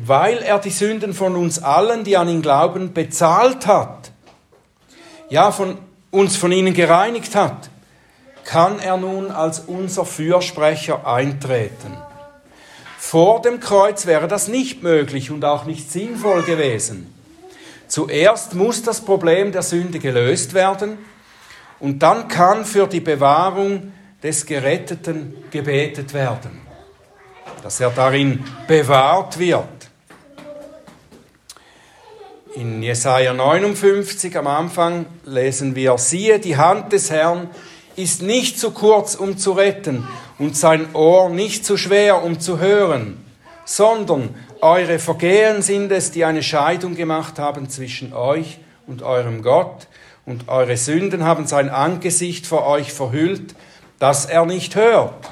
weil 0.05 0.37
er 0.39 0.59
die 0.59 0.69
Sünden 0.69 1.15
von 1.15 1.37
uns 1.37 1.63
allen, 1.63 2.05
die 2.05 2.19
an 2.19 2.29
ihn 2.29 2.43
glauben, 2.43 2.93
bezahlt 2.93 3.67
hat, 3.67 4.13
ja, 5.31 5.53
von 5.53 5.79
uns 6.11 6.37
von 6.37 6.53
ihnen 6.53 6.75
gereinigt 6.75 7.35
hat, 7.35 7.71
kann 8.45 8.79
er 8.79 8.99
nun 8.99 9.31
als 9.31 9.61
unser 9.61 10.05
Fürsprecher 10.05 11.07
eintreten. 11.07 11.97
Vor 13.09 13.41
dem 13.41 13.61
Kreuz 13.61 14.07
wäre 14.07 14.27
das 14.27 14.49
nicht 14.49 14.83
möglich 14.83 15.31
und 15.31 15.45
auch 15.45 15.65
nicht 15.65 15.93
sinnvoll 15.93 16.43
gewesen. 16.43 17.15
Zuerst 17.87 18.55
muss 18.55 18.83
das 18.83 19.01
Problem 19.01 19.53
der 19.53 19.63
Sünde 19.63 20.01
gelöst 20.01 20.55
werden 20.55 20.99
und 21.79 22.01
dann 22.03 22.27
kann 22.27 22.65
für 22.65 22.89
die 22.89 22.99
Bewahrung 22.99 23.93
des 24.25 24.45
Geretteten 24.45 25.37
gebetet 25.53 26.15
werden, 26.15 26.61
dass 27.63 27.79
er 27.79 27.91
darin 27.91 28.43
bewahrt 28.67 29.39
wird. 29.39 29.69
In 32.57 32.83
Jesaja 32.83 33.33
59 33.33 34.37
am 34.37 34.49
Anfang 34.49 35.07
lesen 35.25 35.77
wir: 35.77 35.97
Siehe, 35.99 36.41
die 36.41 36.57
Hand 36.57 36.93
des 36.93 37.13
Herrn 37.13 37.51
ist 37.95 38.23
nicht 38.23 38.59
zu 38.59 38.73
kurz, 38.73 39.15
um 39.15 39.39
zu 39.39 39.53
retten, 39.53 40.09
und 40.39 40.57
sein 40.57 40.95
Ohr 40.95 41.29
nicht 41.29 41.65
zu 41.65 41.77
schwer, 41.77 42.23
um 42.23 42.41
zu 42.41 42.59
hören, 42.59 43.25
sondern 43.65 44.35
eure 44.61 44.99
Vergehen 44.99 45.63
sind 45.63 45.91
es, 45.93 46.11
die 46.11 46.25
eine 46.25 46.43
Scheidung 46.43 46.95
gemacht 46.95 47.39
haben 47.39 47.69
zwischen 47.69 48.13
euch 48.13 48.59
und 48.87 49.03
eurem 49.03 49.43
Gott, 49.43 49.89
und 50.25 50.49
eure 50.49 50.77
Sünden 50.77 51.23
haben 51.23 51.47
sein 51.47 51.69
Angesicht 51.69 52.49
vor 52.49 52.67
euch 52.67 52.93
verhüllt, 52.93 53.55
dass 54.01 54.27
er 54.27 54.45
nicht 54.45 54.75
hört. 54.75 55.31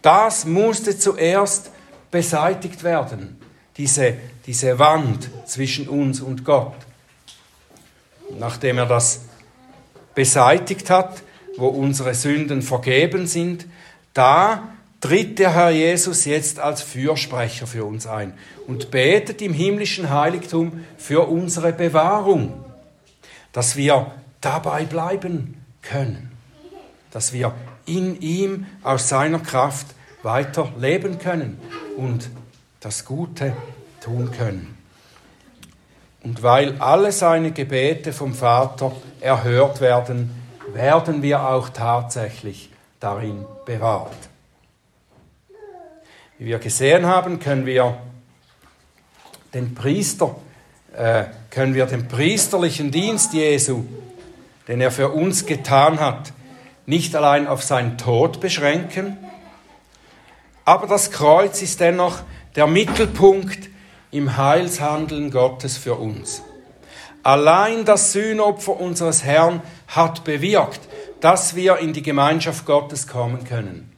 Das 0.00 0.44
musste 0.44 0.96
zuerst 0.96 1.72
beseitigt 2.12 2.84
werden, 2.84 3.40
diese 3.76 4.14
diese 4.46 4.78
Wand 4.78 5.30
zwischen 5.46 5.88
uns 5.88 6.20
und 6.20 6.44
Gott. 6.44 6.74
Nachdem 8.38 8.78
er 8.78 8.86
das 8.86 9.22
beseitigt 10.14 10.90
hat, 10.90 11.22
wo 11.56 11.68
unsere 11.68 12.14
Sünden 12.14 12.62
vergeben 12.62 13.26
sind, 13.26 13.66
da 14.12 14.68
tritt 15.00 15.38
der 15.38 15.54
Herr 15.54 15.70
Jesus 15.70 16.24
jetzt 16.24 16.58
als 16.58 16.82
Fürsprecher 16.82 17.66
für 17.66 17.84
uns 17.84 18.06
ein 18.06 18.32
und 18.66 18.90
betet 18.90 19.42
im 19.42 19.52
himmlischen 19.52 20.10
Heiligtum 20.10 20.84
für 20.96 21.28
unsere 21.28 21.72
Bewahrung, 21.72 22.64
dass 23.52 23.76
wir 23.76 24.12
dabei 24.40 24.84
bleiben 24.84 25.62
können, 25.82 26.30
dass 27.10 27.32
wir 27.32 27.54
in 27.86 28.20
ihm 28.20 28.66
aus 28.82 29.08
seiner 29.08 29.40
Kraft 29.40 29.88
weiter 30.22 30.72
leben 30.78 31.18
können 31.18 31.60
und 31.96 32.30
das 32.80 33.04
Gute 33.04 33.54
tun 34.02 34.30
können. 34.30 34.76
Und 36.22 36.42
weil 36.42 36.80
alle 36.80 37.12
seine 37.12 37.52
Gebete 37.52 38.14
vom 38.14 38.32
Vater 38.32 38.92
erhört 39.20 39.82
werden, 39.82 40.30
werden 40.74 41.22
wir 41.22 41.48
auch 41.48 41.68
tatsächlich 41.68 42.70
darin 43.00 43.44
bewahrt. 43.64 44.12
Wie 46.38 46.46
wir 46.46 46.58
gesehen 46.58 47.06
haben, 47.06 47.38
können 47.38 47.64
wir 47.64 47.96
den 49.52 49.74
Priester, 49.74 50.34
äh, 50.96 51.24
können 51.50 51.74
wir 51.74 51.86
den 51.86 52.08
priesterlichen 52.08 52.90
Dienst 52.90 53.32
Jesu, 53.32 53.84
den 54.66 54.80
er 54.80 54.90
für 54.90 55.10
uns 55.10 55.46
getan 55.46 56.00
hat, 56.00 56.32
nicht 56.86 57.14
allein 57.14 57.46
auf 57.46 57.62
seinen 57.62 57.96
Tod 57.96 58.40
beschränken, 58.40 59.16
aber 60.64 60.86
das 60.86 61.10
Kreuz 61.10 61.62
ist 61.62 61.80
dennoch 61.80 62.20
der 62.56 62.66
Mittelpunkt 62.66 63.70
im 64.10 64.36
Heilshandeln 64.36 65.30
Gottes 65.30 65.76
für 65.76 65.94
uns. 65.94 66.42
Allein 67.24 67.86
das 67.86 68.12
Sühnopfer 68.12 68.78
unseres 68.78 69.24
Herrn 69.24 69.62
hat 69.88 70.24
bewirkt, 70.24 70.80
dass 71.20 71.56
wir 71.56 71.78
in 71.78 71.94
die 71.94 72.02
Gemeinschaft 72.02 72.66
Gottes 72.66 73.08
kommen 73.08 73.44
können. 73.44 73.90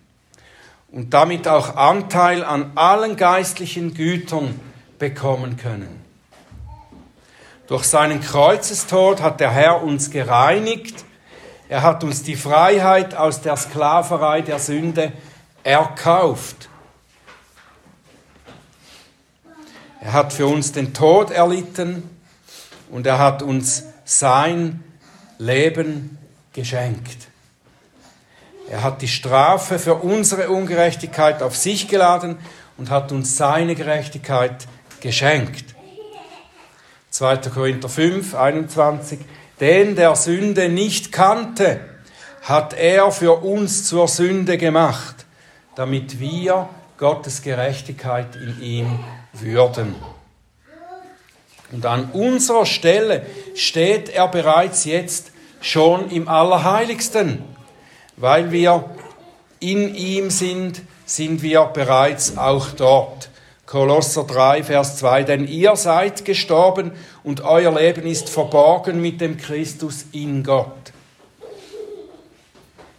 Und 0.92 1.12
damit 1.12 1.48
auch 1.48 1.74
Anteil 1.74 2.44
an 2.44 2.70
allen 2.76 3.16
geistlichen 3.16 3.94
Gütern 3.94 4.58
bekommen 5.00 5.56
können. 5.56 6.04
Durch 7.66 7.82
seinen 7.82 8.20
Kreuzestod 8.20 9.20
hat 9.20 9.40
der 9.40 9.50
Herr 9.50 9.82
uns 9.82 10.12
gereinigt, 10.12 11.04
er 11.68 11.82
hat 11.82 12.04
uns 12.04 12.22
die 12.22 12.36
Freiheit 12.36 13.16
aus 13.16 13.40
der 13.40 13.56
Sklaverei 13.56 14.40
der 14.40 14.60
Sünde 14.60 15.12
erkauft. 15.64 16.68
Er 20.00 20.12
hat 20.12 20.32
für 20.32 20.46
uns 20.46 20.70
den 20.70 20.94
Tod 20.94 21.32
erlitten 21.32 22.15
und 22.90 23.07
er 23.07 23.18
hat 23.18 23.42
uns 23.42 23.85
sein 24.05 24.83
Leben 25.38 26.18
geschenkt. 26.53 27.29
Er 28.68 28.83
hat 28.83 29.03
die 29.03 29.09
Strafe 29.09 29.79
für 29.79 29.94
unsere 29.94 30.49
Ungerechtigkeit 30.51 31.42
auf 31.42 31.57
sich 31.57 31.88
geladen 31.88 32.38
und 32.77 32.90
hat 32.90 33.12
uns 33.12 33.37
seine 33.37 33.75
Gerechtigkeit 33.75 34.66
geschenkt. 35.01 35.75
2. 37.11 37.37
Korinther 37.37 37.88
5, 37.88 38.35
21. 38.35 39.20
Den 39.61 39.96
der 39.96 40.16
Sünde 40.16 40.68
nicht 40.68 41.12
kannte, 41.12 41.81
hat 42.42 42.75
er 42.75 43.11
für 43.11 43.42
uns 43.42 43.87
zur 43.87 44.07
Sünde 44.07 44.59
gemacht, 44.59 45.27
damit 45.75 46.20
wir 46.20 46.68
Gottes 46.99 47.42
Gerechtigkeit 47.42 48.37
in 48.37 48.62
ihm 48.62 48.99
würden. 49.33 49.94
Und 51.72 51.85
an 51.85 52.11
unserer 52.12 52.66
Stelle 52.66 53.26
steht 53.55 54.09
er 54.09 54.29
bereits 54.29 54.85
jetzt 54.85 55.33
schon 55.61 56.11
im 56.11 56.29
Allerheiligsten. 56.29 57.42
Weil 58.16 58.52
wir 58.52 58.85
in 59.61 59.94
ihm 59.94 60.31
sind, 60.31 60.83
sind 61.05 61.42
wir 61.42 61.64
bereits 61.64 62.37
auch 62.37 62.68
dort. 62.70 63.31
Kolosser 63.66 64.24
3, 64.24 64.62
Vers 64.62 64.96
2, 64.98 65.24
denn 65.24 65.48
ihr 65.48 65.74
seid 65.74 66.24
gestorben 66.24 66.92
und 67.24 67.40
euer 67.40 67.74
Leben 67.74 68.07
ist 68.07 68.29
verborgen 68.29 69.00
mit 69.00 69.20
dem 69.20 69.37
Christus 69.37 70.07
in 70.12 70.44
Gott. 70.44 70.92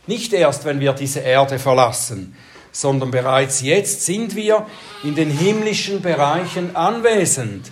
Nicht 0.07 0.33
erst, 0.33 0.65
wenn 0.65 0.81
wir 0.81 0.91
diese 0.91 1.21
Erde 1.21 1.57
verlassen, 1.57 2.35
sondern 2.73 3.11
bereits 3.11 3.61
jetzt 3.61 4.05
sind 4.05 4.35
wir 4.35 4.65
in 5.03 5.15
den 5.15 5.29
himmlischen 5.29 6.01
Bereichen 6.01 6.75
anwesend. 6.75 7.71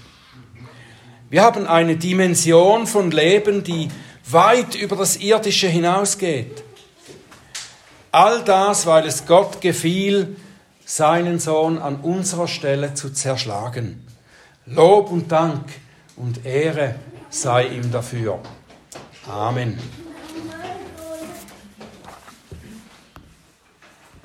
Wir 1.29 1.41
haben 1.41 1.65
eine 1.65 1.95
Dimension 1.95 2.85
von 2.85 3.09
Leben, 3.09 3.63
die 3.63 3.89
weit 4.29 4.75
über 4.75 4.95
das 4.95 5.17
Irdische 5.17 5.67
hinausgeht. 5.67 6.63
All 8.11 8.43
das, 8.43 8.85
weil 8.85 9.07
es 9.07 9.25
Gott 9.25 9.59
gefiel, 9.59 10.35
seinen 10.85 11.39
Sohn 11.39 11.79
an 11.79 11.97
unserer 11.97 12.47
Stelle 12.47 12.93
zu 12.93 13.09
zerschlagen. 13.09 14.05
Lob 14.67 15.11
und 15.11 15.31
Dank 15.31 15.65
und 16.15 16.45
Ehre 16.45 16.95
sei 17.29 17.67
ihm 17.67 17.91
dafür. 17.91 18.39
Amen. 19.27 19.79